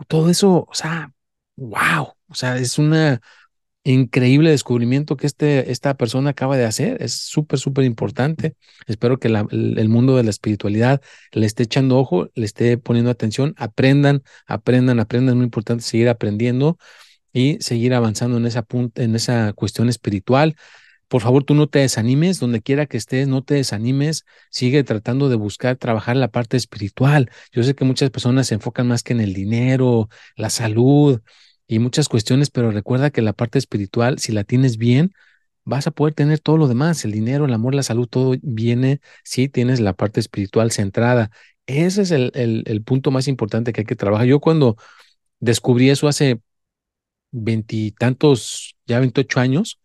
todo 0.07 0.29
eso, 0.29 0.65
o 0.69 0.73
sea, 0.73 1.11
wow, 1.55 2.13
o 2.27 2.35
sea, 2.35 2.57
es 2.57 2.77
una 2.77 3.21
increíble 3.83 4.51
descubrimiento 4.51 5.17
que 5.17 5.27
este, 5.27 5.71
esta 5.71 5.95
persona 5.95 6.31
acaba 6.31 6.57
de 6.57 6.65
hacer. 6.65 7.01
Es 7.01 7.13
súper, 7.13 7.59
súper 7.59 7.85
importante. 7.85 8.55
Espero 8.87 9.19
que 9.19 9.27
el 9.27 9.89
mundo 9.89 10.17
de 10.17 10.23
la 10.23 10.29
espiritualidad 10.29 11.01
le 11.31 11.45
esté 11.45 11.63
echando 11.63 11.97
ojo, 11.97 12.29
le 12.35 12.45
esté 12.45 12.77
poniendo 12.77 13.11
atención. 13.11 13.53
Aprendan, 13.57 14.23
aprendan, 14.45 14.99
aprendan. 14.99 15.33
Es 15.33 15.37
muy 15.37 15.45
importante 15.45 15.83
seguir 15.83 16.09
aprendiendo 16.09 16.77
y 17.33 17.57
seguir 17.61 17.93
avanzando 17.93 18.37
en 18.37 18.45
esa, 18.45 18.65
en 18.95 19.15
esa 19.15 19.53
cuestión 19.53 19.89
espiritual. 19.89 20.55
Por 21.07 21.21
favor, 21.21 21.43
tú 21.43 21.55
no 21.55 21.67
te 21.67 21.79
desanimes, 21.79 22.39
donde 22.39 22.61
quiera 22.61 22.85
que 22.85 22.95
estés, 22.95 23.27
no 23.27 23.43
te 23.43 23.55
desanimes, 23.55 24.23
sigue 24.49 24.83
tratando 24.85 25.27
de 25.27 25.35
buscar 25.35 25.75
trabajar 25.75 26.15
la 26.15 26.29
parte 26.29 26.55
espiritual. 26.55 27.29
Yo 27.51 27.63
sé 27.63 27.75
que 27.75 27.83
muchas 27.83 28.11
personas 28.11 28.47
se 28.47 28.55
enfocan 28.55 28.87
más 28.87 29.03
que 29.03 29.11
en 29.11 29.19
el 29.19 29.33
dinero, 29.33 30.07
la 30.37 30.49
salud 30.49 31.21
y 31.71 31.79
muchas 31.79 32.09
cuestiones, 32.09 32.49
pero 32.49 32.69
recuerda 32.71 33.11
que 33.11 33.21
la 33.21 33.31
parte 33.31 33.57
espiritual, 33.57 34.19
si 34.19 34.33
la 34.33 34.43
tienes 34.43 34.75
bien, 34.77 35.13
vas 35.63 35.87
a 35.87 35.91
poder 35.91 36.13
tener 36.13 36.39
todo 36.39 36.57
lo 36.57 36.67
demás, 36.67 37.05
el 37.05 37.13
dinero, 37.13 37.45
el 37.45 37.53
amor, 37.53 37.73
la 37.75 37.83
salud, 37.83 38.07
todo 38.09 38.35
viene 38.41 38.99
si 39.23 39.47
tienes 39.47 39.79
la 39.79 39.93
parte 39.93 40.19
espiritual 40.19 40.71
centrada. 40.71 41.31
Ese 41.67 42.01
es 42.01 42.11
el, 42.11 42.33
el, 42.35 42.83
punto 42.83 43.09
más 43.09 43.29
importante 43.29 43.71
que 43.71 43.81
hay 43.81 43.85
que 43.85 43.95
trabajar. 43.95 44.27
Yo 44.27 44.41
cuando 44.41 44.75
descubrí 45.39 45.89
eso 45.89 46.09
hace 46.09 46.41
veintitantos, 47.31 48.75
ya 48.85 48.99
28 48.99 49.39
años, 49.39 49.79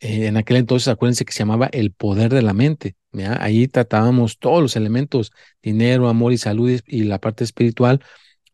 eh, 0.00 0.26
en 0.26 0.36
aquel 0.36 0.56
entonces 0.56 0.88
acuérdense 0.88 1.24
que 1.24 1.32
se 1.32 1.40
llamaba 1.40 1.68
el 1.72 1.92
poder 1.92 2.32
de 2.34 2.42
la 2.42 2.52
mente. 2.52 2.96
Ahí 3.38 3.68
tratábamos 3.68 4.38
todos 4.40 4.60
los 4.60 4.74
elementos, 4.74 5.30
dinero, 5.62 6.08
amor 6.08 6.32
y 6.32 6.38
salud 6.38 6.80
y 6.84 7.04
la 7.04 7.20
parte 7.20 7.44
espiritual, 7.44 8.02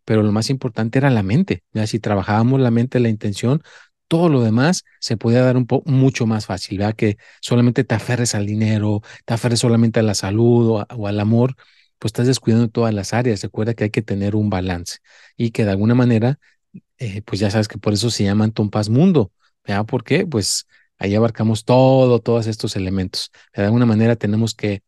pero 0.06 0.22
lo 0.22 0.32
más 0.32 0.50
importante 0.50 0.98
era 0.98 1.10
la 1.10 1.22
mente. 1.22 1.64
¿ya? 1.74 1.86
Si 1.86 2.00
trabajábamos 2.00 2.60
la 2.60 2.70
mente, 2.70 3.00
la 3.00 3.10
intención, 3.10 3.62
todo 4.08 4.28
lo 4.28 4.42
demás 4.42 4.84
se 5.00 5.16
podía 5.16 5.42
dar 5.42 5.56
un 5.56 5.66
poco 5.66 5.90
mucho 5.90 6.26
más 6.26 6.46
fácil, 6.46 6.78
¿verdad? 6.78 6.94
Que 6.94 7.18
solamente 7.40 7.84
te 7.84 7.94
aferres 7.94 8.34
al 8.34 8.46
dinero, 8.46 9.02
te 9.24 9.34
aferres 9.34 9.60
solamente 9.60 10.00
a 10.00 10.02
la 10.04 10.14
salud 10.14 10.86
o, 10.88 11.06
al 11.08 11.20
amor, 11.20 11.56
pues 11.98 12.10
estás 12.10 12.26
descuidando 12.28 12.68
todas 12.68 12.94
las 12.94 13.12
áreas. 13.12 13.42
Recuerda 13.42 13.74
que 13.74 13.84
hay 13.84 13.90
que 13.90 14.02
tener 14.02 14.36
un 14.36 14.48
balance 14.50 14.98
y 15.36 15.50
que 15.50 15.64
de 15.64 15.72
alguna 15.72 15.94
manera 15.94 16.38
eh, 16.98 17.22
pues 17.22 17.40
ya 17.40 17.50
sabes 17.50 17.68
que 17.68 17.78
por 17.78 17.92
eso 17.92 18.10
se 18.10 18.24
llaman 18.24 18.52
Tompas 18.52 18.88
Mundo. 18.88 19.32
¿Verdad? 19.64 19.86
¿Por 19.86 20.04
qué? 20.04 20.26
Pues 20.26 20.66
ahí 20.98 21.14
abarcamos 21.14 21.64
todo, 21.64 22.20
todos 22.20 22.46
estos 22.46 22.76
elementos. 22.76 23.32
De 23.54 23.64
alguna 23.64 23.86
manera 23.86 24.16
tenemos 24.16 24.54
que 24.54 24.82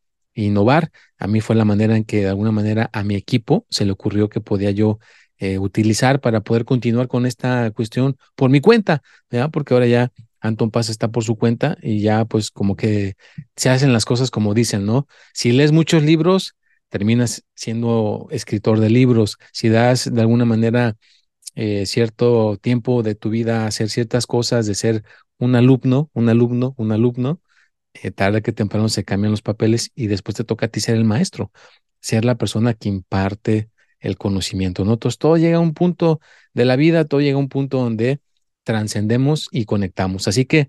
innovar. 0.44 0.90
A 1.18 1.26
mí 1.26 1.40
fue 1.40 1.56
la 1.56 1.64
manera 1.64 1.96
en 1.96 2.04
que 2.04 2.22
de 2.22 2.28
alguna 2.28 2.52
manera 2.52 2.90
a 2.92 3.04
mi 3.04 3.14
equipo 3.14 3.66
se 3.70 3.84
le 3.84 3.92
ocurrió 3.92 4.28
que 4.28 4.40
podía 4.40 4.70
yo 4.70 4.98
eh, 5.38 5.58
utilizar 5.58 6.20
para 6.20 6.40
poder 6.40 6.64
continuar 6.64 7.08
con 7.08 7.26
esta 7.26 7.70
cuestión 7.70 8.16
por 8.34 8.50
mi 8.50 8.60
cuenta, 8.60 9.02
¿verdad? 9.30 9.50
Porque 9.52 9.74
ahora 9.74 9.86
ya 9.86 10.12
Anton 10.40 10.70
Paz 10.70 10.88
está 10.88 11.08
por 11.08 11.24
su 11.24 11.36
cuenta 11.36 11.76
y 11.82 12.00
ya 12.00 12.24
pues 12.24 12.50
como 12.50 12.76
que 12.76 13.14
se 13.56 13.70
hacen 13.70 13.92
las 13.92 14.04
cosas 14.04 14.30
como 14.30 14.54
dicen, 14.54 14.86
¿no? 14.86 15.06
Si 15.32 15.52
lees 15.52 15.72
muchos 15.72 16.02
libros, 16.02 16.56
terminas 16.88 17.44
siendo 17.54 18.28
escritor 18.30 18.80
de 18.80 18.90
libros. 18.90 19.38
Si 19.52 19.68
das 19.68 20.12
de 20.12 20.20
alguna 20.20 20.44
manera 20.44 20.96
eh, 21.54 21.86
cierto 21.86 22.56
tiempo 22.56 23.02
de 23.02 23.14
tu 23.14 23.30
vida 23.30 23.66
hacer 23.66 23.90
ciertas 23.90 24.26
cosas, 24.26 24.66
de 24.66 24.74
ser 24.74 25.04
un 25.38 25.54
alumno, 25.54 26.10
un 26.14 26.28
alumno, 26.28 26.74
un 26.78 26.92
alumno, 26.92 27.40
eh, 28.02 28.10
tarde 28.10 28.42
que 28.42 28.52
temprano 28.52 28.88
se 28.88 29.04
cambian 29.04 29.30
los 29.30 29.42
papeles 29.42 29.90
y 29.94 30.06
después 30.08 30.36
te 30.36 30.44
toca 30.44 30.66
a 30.66 30.68
ti 30.68 30.80
ser 30.80 30.96
el 30.96 31.04
maestro, 31.04 31.52
ser 32.00 32.24
la 32.24 32.36
persona 32.36 32.74
que 32.74 32.88
imparte 32.88 33.70
el 34.00 34.16
conocimiento, 34.18 34.84
¿no? 34.84 34.96
Todo 34.98 35.36
llega 35.36 35.58
a 35.58 35.60
un 35.60 35.74
punto 35.74 36.20
de 36.54 36.64
la 36.64 36.76
vida, 36.76 37.04
todo 37.04 37.20
llega 37.20 37.36
a 37.36 37.40
un 37.40 37.48
punto 37.48 37.78
donde 37.78 38.20
trascendemos 38.64 39.48
y 39.50 39.64
conectamos. 39.64 40.28
Así 40.28 40.44
que, 40.44 40.68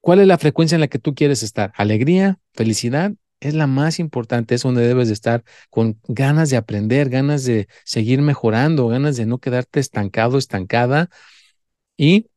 ¿cuál 0.00 0.20
es 0.20 0.26
la 0.26 0.38
frecuencia 0.38 0.76
en 0.76 0.80
la 0.80 0.88
que 0.88 0.98
tú 0.98 1.14
quieres 1.14 1.42
estar? 1.42 1.72
¿Alegría? 1.76 2.38
¿Felicidad? 2.54 3.12
es 3.40 3.54
la 3.54 3.66
más 3.66 3.98
importante, 3.98 4.54
es 4.54 4.62
donde 4.62 4.86
debes 4.86 5.08
de 5.08 5.14
estar 5.14 5.44
con 5.70 6.00
ganas 6.08 6.50
de 6.50 6.56
aprender, 6.56 7.10
ganas 7.10 7.44
de 7.44 7.68
seguir 7.84 8.22
mejorando, 8.22 8.88
ganas 8.88 9.16
de 9.16 9.26
no 9.26 9.38
quedarte 9.38 9.80
estancado, 9.80 10.38
estancada 10.38 11.10
y 11.96 12.28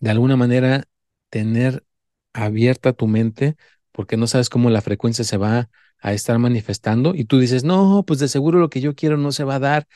de 0.00 0.10
alguna 0.10 0.36
manera 0.36 0.84
tener 1.30 1.84
abierta 2.32 2.92
tu 2.92 3.06
mente 3.06 3.56
porque 3.92 4.16
no 4.16 4.26
sabes 4.26 4.48
cómo 4.48 4.70
la 4.70 4.80
frecuencia 4.82 5.24
se 5.24 5.36
va 5.36 5.70
a 6.00 6.12
estar 6.12 6.38
manifestando 6.38 7.14
y 7.14 7.24
tú 7.24 7.38
dices, 7.38 7.64
no, 7.64 8.04
pues 8.06 8.18
de 8.18 8.28
seguro 8.28 8.58
lo 8.58 8.70
que 8.70 8.80
yo 8.80 8.94
quiero 8.94 9.16
no 9.16 9.32
se 9.32 9.44
va 9.44 9.56
a 9.56 9.58
dar 9.60 9.86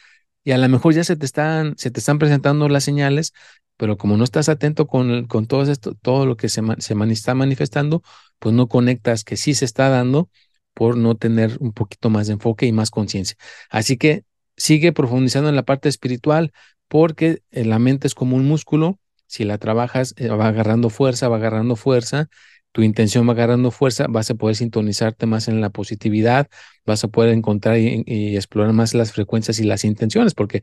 y 0.44 0.52
a 0.52 0.58
lo 0.58 0.68
mejor 0.68 0.94
ya 0.94 1.04
se 1.04 1.16
te 1.16 1.26
están, 1.26 1.76
se 1.76 1.90
te 1.90 2.00
están 2.00 2.18
presentando 2.18 2.68
las 2.68 2.84
señales, 2.84 3.32
pero 3.76 3.96
como 3.96 4.16
no 4.16 4.24
estás 4.24 4.48
atento 4.48 4.86
con, 4.86 5.26
con 5.26 5.46
todo 5.46 5.62
esto, 5.70 5.94
todo 5.94 6.24
lo 6.26 6.36
que 6.36 6.48
se, 6.48 6.62
se 6.78 6.94
está 7.10 7.34
manifestando, 7.34 8.02
pues 8.38 8.54
no 8.54 8.68
conectas 8.68 9.24
que 9.24 9.36
sí 9.36 9.54
se 9.54 9.64
está 9.64 9.88
dando 9.88 10.30
por 10.72 10.96
no 10.96 11.16
tener 11.16 11.56
un 11.60 11.72
poquito 11.72 12.10
más 12.10 12.26
de 12.28 12.34
enfoque 12.34 12.66
y 12.66 12.72
más 12.72 12.90
conciencia. 12.90 13.36
Así 13.70 13.96
que 13.96 14.24
sigue 14.56 14.92
profundizando 14.92 15.48
en 15.48 15.56
la 15.56 15.64
parte 15.64 15.88
espiritual 15.88 16.52
porque 16.88 17.42
eh, 17.50 17.64
la 17.64 17.78
mente 17.78 18.06
es 18.06 18.14
como 18.14 18.36
un 18.36 18.46
músculo, 18.46 19.00
si 19.26 19.44
la 19.44 19.58
trabajas 19.58 20.14
eh, 20.16 20.28
va 20.28 20.48
agarrando 20.48 20.90
fuerza, 20.90 21.28
va 21.28 21.36
agarrando 21.36 21.76
fuerza, 21.76 22.28
tu 22.72 22.82
intención 22.82 23.26
va 23.28 23.32
agarrando 23.32 23.70
fuerza, 23.70 24.06
vas 24.08 24.30
a 24.30 24.34
poder 24.34 24.56
sintonizarte 24.56 25.26
más 25.26 25.48
en 25.48 25.60
la 25.60 25.70
positividad, 25.70 26.48
vas 26.84 27.04
a 27.04 27.08
poder 27.08 27.32
encontrar 27.32 27.78
y, 27.78 28.02
y 28.06 28.36
explorar 28.36 28.72
más 28.72 28.94
las 28.94 29.12
frecuencias 29.12 29.58
y 29.60 29.64
las 29.64 29.84
intenciones, 29.84 30.34
porque 30.34 30.62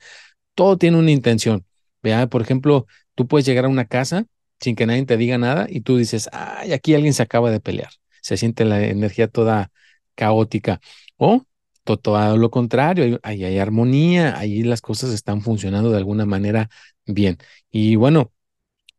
todo 0.55 0.77
tiene 0.77 0.97
una 0.97 1.11
intención. 1.11 1.65
Vea, 2.03 2.27
por 2.27 2.41
ejemplo, 2.41 2.87
tú 3.15 3.27
puedes 3.27 3.45
llegar 3.45 3.65
a 3.65 3.69
una 3.69 3.85
casa 3.85 4.25
sin 4.59 4.75
que 4.75 4.85
nadie 4.85 5.05
te 5.05 5.17
diga 5.17 5.37
nada 5.37 5.67
y 5.69 5.81
tú 5.81 5.97
dices, 5.97 6.29
ay, 6.31 6.73
aquí 6.73 6.93
alguien 6.95 7.13
se 7.13 7.23
acaba 7.23 7.51
de 7.51 7.59
pelear. 7.59 7.89
Se 8.21 8.37
siente 8.37 8.65
la 8.65 8.83
energía 8.85 9.27
toda 9.27 9.71
caótica. 10.15 10.79
O 11.17 11.45
todo, 11.83 12.37
lo 12.37 12.49
contrario, 12.49 13.19
ahí 13.23 13.43
hay 13.43 13.57
armonía, 13.59 14.37
ahí 14.37 14.63
las 14.63 14.81
cosas 14.81 15.11
están 15.11 15.41
funcionando 15.41 15.91
de 15.91 15.97
alguna 15.97 16.25
manera 16.25 16.69
bien. 17.05 17.37
Y 17.71 17.95
bueno, 17.95 18.31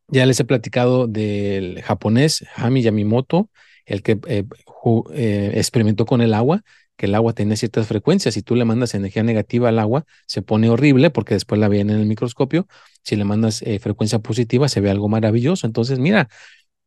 ya 0.08 0.26
les 0.26 0.38
he 0.40 0.44
platicado 0.44 1.06
del 1.06 1.82
japonés 1.82 2.44
Hami 2.56 2.82
Yamimoto, 2.82 3.50
el 3.86 4.02
que 4.02 4.18
eh, 4.26 4.44
eh, 5.12 5.52
experimentó 5.54 6.06
con 6.06 6.20
el 6.20 6.34
agua 6.34 6.62
que 6.96 7.06
el 7.06 7.14
agua 7.14 7.32
tiene 7.32 7.56
ciertas 7.56 7.86
frecuencias. 7.86 8.34
Si 8.34 8.42
tú 8.42 8.54
le 8.54 8.64
mandas 8.64 8.94
energía 8.94 9.22
negativa 9.22 9.68
al 9.68 9.78
agua, 9.78 10.04
se 10.26 10.42
pone 10.42 10.68
horrible 10.68 11.10
porque 11.10 11.34
después 11.34 11.60
la 11.60 11.68
ven 11.68 11.90
en 11.90 11.98
el 11.98 12.06
microscopio. 12.06 12.66
Si 13.02 13.16
le 13.16 13.24
mandas 13.24 13.62
eh, 13.62 13.78
frecuencia 13.78 14.18
positiva, 14.20 14.68
se 14.68 14.80
ve 14.80 14.90
algo 14.90 15.08
maravilloso. 15.08 15.66
Entonces, 15.66 15.98
mira, 15.98 16.28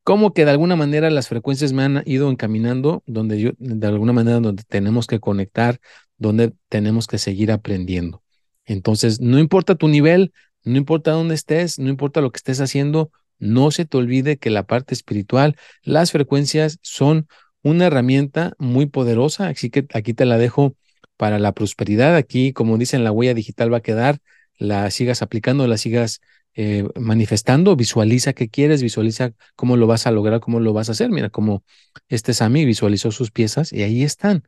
como 0.04 0.34
que 0.34 0.46
de 0.46 0.52
alguna 0.52 0.76
manera 0.76 1.10
las 1.10 1.28
frecuencias 1.28 1.74
me 1.74 1.84
han 1.84 2.04
ido 2.06 2.30
encaminando 2.30 3.04
donde 3.06 3.40
yo, 3.40 3.52
de 3.58 3.88
alguna 3.88 4.14
manera 4.14 4.40
donde 4.40 4.64
tenemos 4.64 5.08
que 5.08 5.20
conectar, 5.20 5.80
donde 6.18 6.54
tenemos 6.70 7.08
que 7.08 7.18
seguir 7.18 7.52
aprendiendo. 7.52 8.24
Entonces, 8.66 9.22
no 9.22 9.40
importa 9.40 9.76
tu 9.76 9.88
nivel, 9.88 10.34
no 10.64 10.78
importa 10.78 11.12
dónde 11.12 11.36
estés, 11.36 11.80
no 11.80 11.90
importa 11.90 12.22
lo 12.22 12.32
que 12.32 12.38
estés 12.38 12.62
haciendo, 12.62 13.12
no 13.40 13.72
se 13.72 13.86
te 13.86 13.98
olvide 13.98 14.38
que 14.38 14.50
la 14.50 14.64
parte 14.64 14.94
espiritual, 14.94 15.56
las 15.84 16.12
frecuencias 16.12 16.80
son 16.82 17.28
una 17.62 17.88
herramienta 17.88 18.54
muy 18.60 18.86
poderosa, 18.88 19.48
así 19.48 19.70
que 19.70 19.86
aquí 19.94 20.14
te 20.14 20.26
la 20.26 20.38
dejo 20.38 20.76
para 21.18 21.40
la 21.40 21.54
prosperidad. 21.54 22.16
Aquí, 22.16 22.54
como 22.54 22.78
dicen, 22.78 23.04
la 23.04 23.12
huella 23.12 23.34
digital 23.34 23.72
va 23.74 23.78
a 23.78 23.82
quedar, 23.82 24.20
la 24.58 24.90
sigas 24.92 25.22
aplicando, 25.22 25.68
la 25.68 25.78
sigas 25.78 26.22
eh, 26.56 26.88
manifestando, 26.96 27.76
visualiza 27.76 28.34
qué 28.34 28.50
quieres, 28.50 28.82
visualiza 28.82 29.32
cómo 29.56 29.78
lo 29.78 29.88
vas 29.88 30.08
a 30.08 30.12
lograr, 30.12 30.40
cómo 30.40 30.60
lo 30.60 30.74
vas 30.74 30.90
a 30.90 30.94
hacer. 30.94 31.10
Mira, 31.12 31.30
como 31.30 31.64
este 32.10 32.34
Sami 32.34 32.66
visualizó 32.66 33.12
sus 33.12 33.32
piezas 33.32 33.74
y 33.74 33.84
ahí 33.84 34.04
están. 34.04 34.44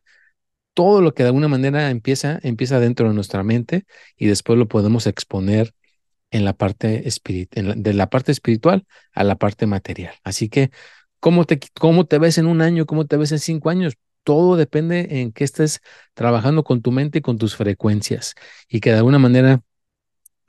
todo 0.74 1.00
lo 1.02 1.14
que 1.14 1.22
de 1.24 1.28
alguna 1.28 1.48
manera 1.48 1.90
empieza, 1.90 2.40
empieza 2.42 2.80
dentro 2.80 3.08
de 3.08 3.14
nuestra 3.14 3.42
mente 3.42 3.84
y 4.16 4.26
después 4.26 4.58
lo 4.58 4.68
podemos 4.68 5.06
exponer 5.06 5.74
en 6.30 6.44
la 6.44 6.52
parte 6.52 7.08
espiritual, 7.08 7.82
de 7.82 7.94
la 7.94 8.08
parte 8.10 8.32
espiritual 8.32 8.86
a 9.12 9.24
la 9.24 9.36
parte 9.36 9.66
material. 9.66 10.14
Así 10.24 10.48
que, 10.48 10.70
¿cómo 11.20 11.44
te, 11.44 11.60
¿cómo 11.78 12.06
te 12.06 12.18
ves 12.18 12.38
en 12.38 12.46
un 12.46 12.62
año? 12.62 12.86
¿Cómo 12.86 13.06
te 13.06 13.16
ves 13.16 13.32
en 13.32 13.38
cinco 13.40 13.70
años? 13.70 13.94
Todo 14.22 14.56
depende 14.56 15.20
en 15.20 15.32
que 15.32 15.44
estés 15.44 15.80
trabajando 16.14 16.64
con 16.64 16.82
tu 16.82 16.92
mente 16.92 17.18
y 17.18 17.22
con 17.22 17.38
tus 17.38 17.56
frecuencias 17.56 18.34
y 18.68 18.80
que 18.80 18.90
de 18.90 18.98
alguna 18.98 19.18
manera 19.18 19.62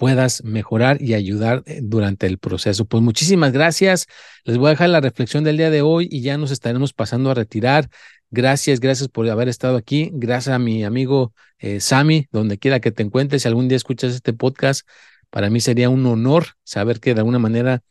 puedas 0.01 0.43
mejorar 0.43 0.99
y 0.99 1.13
ayudar 1.13 1.61
eh, 1.67 1.79
durante 1.83 2.25
el 2.25 2.39
proceso. 2.39 2.85
Pues 2.85 3.03
muchísimas 3.03 3.51
gracias. 3.51 4.07
Les 4.45 4.57
voy 4.57 4.67
a 4.67 4.69
dejar 4.71 4.89
la 4.89 4.99
reflexión 4.99 5.43
del 5.43 5.57
día 5.57 5.69
de 5.69 5.83
hoy 5.83 6.07
y 6.11 6.21
ya 6.21 6.37
nos 6.39 6.49
estaremos 6.49 6.91
pasando 6.91 7.29
a 7.29 7.35
retirar. 7.35 7.87
Gracias, 8.31 8.79
gracias 8.79 9.09
por 9.09 9.29
haber 9.29 9.47
estado 9.47 9.77
aquí. 9.77 10.09
Gracias 10.13 10.55
a 10.55 10.57
mi 10.57 10.83
amigo 10.83 11.33
eh, 11.59 11.79
Sami, 11.79 12.27
donde 12.31 12.57
quiera 12.57 12.79
que 12.79 12.91
te 12.91 13.03
encuentres. 13.03 13.43
Si 13.43 13.47
algún 13.47 13.67
día 13.67 13.75
escuchas 13.75 14.15
este 14.15 14.33
podcast, 14.33 14.87
para 15.31 15.49
mí 15.49 15.59
sería 15.59 15.89
un 15.89 16.05
honor 16.05 16.45
saber 16.63 16.99
que 16.99 17.15
de 17.15 17.21
alguna 17.21 17.39
manera 17.39 17.81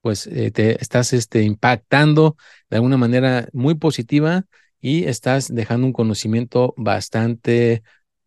pues 0.00 0.26
eh, 0.26 0.50
te 0.50 0.80
estás 0.80 1.12
este, 1.12 1.42
impactando 1.42 2.36
de 2.70 2.76
alguna 2.76 2.96
manera 2.96 3.48
muy 3.52 3.74
positiva 3.74 4.44
y 4.80 5.04
estás 5.04 5.52
dejando 5.52 5.86
un 5.86 5.92
conocimiento 5.92 6.74
bastante 6.76 7.82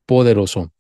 poderoso. 0.06 0.72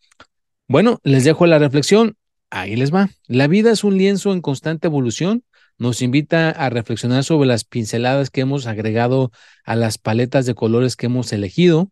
Bueno, 0.67 0.99
les 1.03 1.23
dejo 1.23 1.45
la 1.45 1.59
reflexión. 1.59 2.15
Ahí 2.49 2.75
les 2.75 2.93
va. 2.93 3.09
La 3.27 3.47
vida 3.47 3.71
es 3.71 3.83
un 3.83 3.97
lienzo 3.97 4.33
en 4.33 4.41
constante 4.41 4.87
evolución. 4.87 5.43
Nos 5.79 6.01
invita 6.03 6.51
a 6.51 6.69
reflexionar 6.69 7.23
sobre 7.23 7.47
las 7.47 7.63
pinceladas 7.63 8.29
que 8.29 8.41
hemos 8.41 8.67
agregado 8.67 9.31
a 9.65 9.75
las 9.75 9.97
paletas 9.97 10.45
de 10.45 10.53
colores 10.53 10.95
que 10.95 11.07
hemos 11.07 11.33
elegido. 11.33 11.91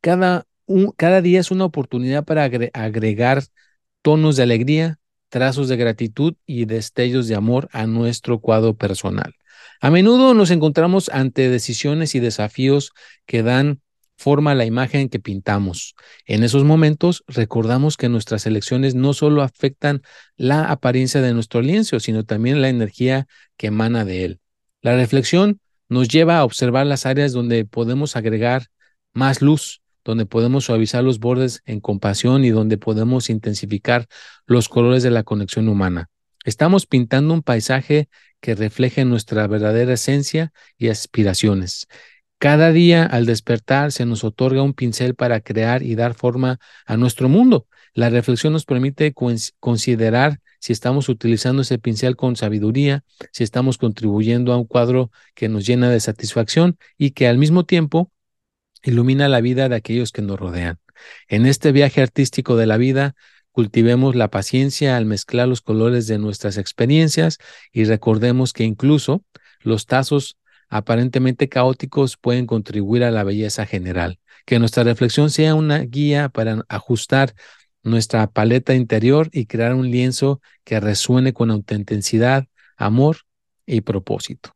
Cada, 0.00 0.46
cada 0.96 1.20
día 1.22 1.40
es 1.40 1.50
una 1.50 1.64
oportunidad 1.64 2.24
para 2.24 2.44
agregar 2.44 3.42
tonos 4.02 4.36
de 4.36 4.44
alegría, 4.44 5.00
trazos 5.36 5.68
de 5.68 5.76
gratitud 5.76 6.32
y 6.46 6.64
destellos 6.64 7.28
de 7.28 7.34
amor 7.34 7.68
a 7.72 7.86
nuestro 7.86 8.40
cuadro 8.40 8.72
personal. 8.72 9.34
A 9.82 9.90
menudo 9.90 10.32
nos 10.32 10.50
encontramos 10.50 11.10
ante 11.10 11.50
decisiones 11.50 12.14
y 12.14 12.20
desafíos 12.20 12.92
que 13.26 13.42
dan 13.42 13.82
forma 14.16 14.52
a 14.52 14.54
la 14.54 14.64
imagen 14.64 15.10
que 15.10 15.18
pintamos. 15.20 15.94
En 16.24 16.42
esos 16.42 16.64
momentos 16.64 17.22
recordamos 17.26 17.98
que 17.98 18.08
nuestras 18.08 18.46
elecciones 18.46 18.94
no 18.94 19.12
solo 19.12 19.42
afectan 19.42 20.00
la 20.38 20.70
apariencia 20.70 21.20
de 21.20 21.34
nuestro 21.34 21.60
lienzo, 21.60 22.00
sino 22.00 22.24
también 22.24 22.62
la 22.62 22.70
energía 22.70 23.26
que 23.58 23.66
emana 23.66 24.06
de 24.06 24.24
él. 24.24 24.40
La 24.80 24.96
reflexión 24.96 25.60
nos 25.90 26.08
lleva 26.08 26.38
a 26.38 26.44
observar 26.44 26.86
las 26.86 27.04
áreas 27.04 27.32
donde 27.32 27.66
podemos 27.66 28.16
agregar 28.16 28.68
más 29.12 29.42
luz, 29.42 29.82
donde 30.06 30.24
podemos 30.24 30.64
suavizar 30.64 31.02
los 31.02 31.18
bordes 31.18 31.62
en 31.66 31.80
compasión 31.80 32.44
y 32.44 32.50
donde 32.50 32.78
podemos 32.78 33.28
intensificar 33.28 34.06
los 34.46 34.68
colores 34.68 35.02
de 35.02 35.10
la 35.10 35.24
conexión 35.24 35.68
humana. 35.68 36.10
Estamos 36.44 36.86
pintando 36.86 37.34
un 37.34 37.42
paisaje 37.42 38.08
que 38.40 38.54
refleje 38.54 39.04
nuestra 39.04 39.48
verdadera 39.48 39.94
esencia 39.94 40.52
y 40.78 40.88
aspiraciones. 40.88 41.88
Cada 42.38 42.70
día 42.70 43.04
al 43.04 43.26
despertar 43.26 43.90
se 43.90 44.06
nos 44.06 44.22
otorga 44.22 44.62
un 44.62 44.74
pincel 44.74 45.16
para 45.16 45.40
crear 45.40 45.82
y 45.82 45.96
dar 45.96 46.14
forma 46.14 46.60
a 46.86 46.96
nuestro 46.96 47.28
mundo. 47.28 47.66
La 47.92 48.08
reflexión 48.08 48.52
nos 48.52 48.64
permite 48.64 49.12
considerar 49.58 50.38
si 50.60 50.72
estamos 50.72 51.08
utilizando 51.08 51.62
ese 51.62 51.78
pincel 51.78 52.14
con 52.14 52.36
sabiduría, 52.36 53.02
si 53.32 53.42
estamos 53.42 53.76
contribuyendo 53.76 54.52
a 54.52 54.56
un 54.56 54.66
cuadro 54.66 55.10
que 55.34 55.48
nos 55.48 55.66
llena 55.66 55.90
de 55.90 55.98
satisfacción 55.98 56.78
y 56.96 57.10
que 57.10 57.26
al 57.26 57.38
mismo 57.38 57.64
tiempo 57.64 58.12
ilumina 58.86 59.28
la 59.28 59.40
vida 59.40 59.68
de 59.68 59.76
aquellos 59.76 60.12
que 60.12 60.22
nos 60.22 60.38
rodean. 60.38 60.78
En 61.28 61.46
este 61.46 61.72
viaje 61.72 62.02
artístico 62.02 62.56
de 62.56 62.66
la 62.66 62.76
vida, 62.76 63.14
cultivemos 63.52 64.14
la 64.14 64.28
paciencia 64.28 64.96
al 64.96 65.06
mezclar 65.06 65.48
los 65.48 65.62
colores 65.62 66.06
de 66.06 66.18
nuestras 66.18 66.58
experiencias 66.58 67.38
y 67.72 67.84
recordemos 67.84 68.52
que 68.52 68.64
incluso 68.64 69.24
los 69.60 69.86
tazos 69.86 70.36
aparentemente 70.68 71.48
caóticos 71.48 72.16
pueden 72.16 72.46
contribuir 72.46 73.04
a 73.04 73.10
la 73.10 73.24
belleza 73.24 73.66
general. 73.66 74.18
Que 74.44 74.58
nuestra 74.58 74.84
reflexión 74.84 75.30
sea 75.30 75.54
una 75.54 75.78
guía 75.80 76.28
para 76.28 76.64
ajustar 76.68 77.34
nuestra 77.82 78.26
paleta 78.26 78.74
interior 78.74 79.28
y 79.32 79.46
crear 79.46 79.74
un 79.74 79.90
lienzo 79.90 80.40
que 80.64 80.80
resuene 80.80 81.32
con 81.32 81.50
autenticidad, 81.50 82.46
amor 82.76 83.18
y 83.64 83.80
propósito. 83.82 84.55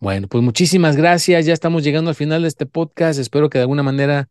Bueno, 0.00 0.28
pues 0.28 0.44
muchísimas 0.44 0.96
gracias. 0.96 1.44
Ya 1.44 1.52
estamos 1.52 1.82
llegando 1.82 2.10
al 2.10 2.14
final 2.14 2.42
de 2.42 2.48
este 2.48 2.66
podcast. 2.66 3.18
Espero 3.18 3.50
que 3.50 3.58
de 3.58 3.62
alguna 3.62 3.82
manera 3.82 4.28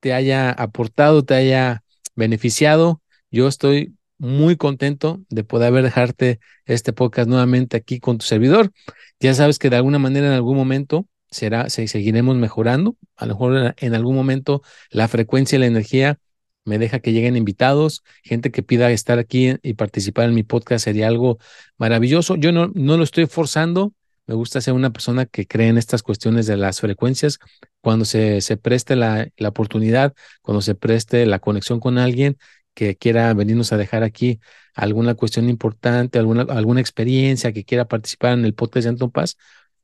te 0.00 0.12
haya 0.12 0.50
aportado, 0.52 1.24
te 1.24 1.34
haya 1.34 1.82
beneficiado. 2.14 3.02
Yo 3.30 3.48
estoy 3.48 3.96
muy 4.18 4.56
contento 4.56 5.20
de 5.28 5.42
poder 5.42 5.68
haber 5.68 5.84
dejarte 5.84 6.38
este 6.66 6.92
podcast 6.92 7.28
nuevamente 7.28 7.76
aquí 7.76 7.98
con 7.98 8.18
tu 8.18 8.26
servidor. 8.26 8.70
Ya 9.18 9.34
sabes 9.34 9.58
que 9.58 9.70
de 9.70 9.76
alguna 9.76 9.98
manera 9.98 10.28
en 10.28 10.34
algún 10.34 10.56
momento 10.56 11.08
será, 11.30 11.68
seguiremos 11.68 12.36
mejorando. 12.36 12.96
A 13.16 13.26
lo 13.26 13.34
mejor 13.34 13.74
en 13.76 13.94
algún 13.94 14.14
momento 14.14 14.62
la 14.90 15.08
frecuencia 15.08 15.56
y 15.56 15.60
la 15.60 15.66
energía 15.66 16.18
me 16.64 16.78
deja 16.78 17.00
que 17.00 17.12
lleguen 17.12 17.36
invitados, 17.36 18.04
gente 18.22 18.52
que 18.52 18.62
pida 18.62 18.90
estar 18.92 19.18
aquí 19.18 19.56
y 19.62 19.74
participar 19.74 20.28
en 20.28 20.34
mi 20.34 20.44
podcast 20.44 20.84
sería 20.84 21.08
algo 21.08 21.38
maravilloso. 21.76 22.36
Yo 22.36 22.52
no, 22.52 22.70
no 22.74 22.96
lo 22.96 23.04
estoy 23.04 23.26
forzando, 23.26 23.94
me 24.28 24.34
gusta 24.34 24.60
ser 24.60 24.74
una 24.74 24.92
persona 24.92 25.26
que 25.26 25.46
cree 25.46 25.68
en 25.68 25.78
estas 25.78 26.02
cuestiones 26.02 26.46
de 26.46 26.58
las 26.58 26.80
frecuencias. 26.80 27.38
Cuando 27.80 28.04
se, 28.04 28.42
se 28.42 28.58
preste 28.58 28.94
la, 28.94 29.28
la, 29.38 29.48
oportunidad, 29.48 30.14
cuando 30.42 30.60
se 30.60 30.74
preste 30.74 31.24
la 31.26 31.38
conexión 31.38 31.80
con 31.80 31.96
alguien 31.96 32.36
que 32.74 32.96
quiera 32.96 33.32
venirnos 33.32 33.72
a 33.72 33.78
dejar 33.78 34.02
aquí 34.02 34.38
alguna 34.74 35.14
cuestión 35.14 35.48
importante, 35.48 36.18
alguna, 36.18 36.42
alguna 36.42 36.80
experiencia 36.80 37.52
que 37.52 37.64
quiera 37.64 37.88
participar 37.88 38.34
en 38.34 38.44
el 38.44 38.54
podcast 38.54 38.84
de 38.84 38.90
Anton 38.90 39.10
Paz, 39.10 39.38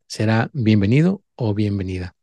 será 0.06 0.50
bienvenido 0.52 1.22
o 1.36 1.54
bienvenida. 1.54 2.14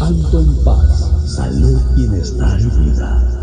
Anton 0.00 0.46
Paz, 0.64 1.10
salud, 1.26 1.80
bienestar 1.96 2.60
y 2.60 2.68
vida. 2.80 3.39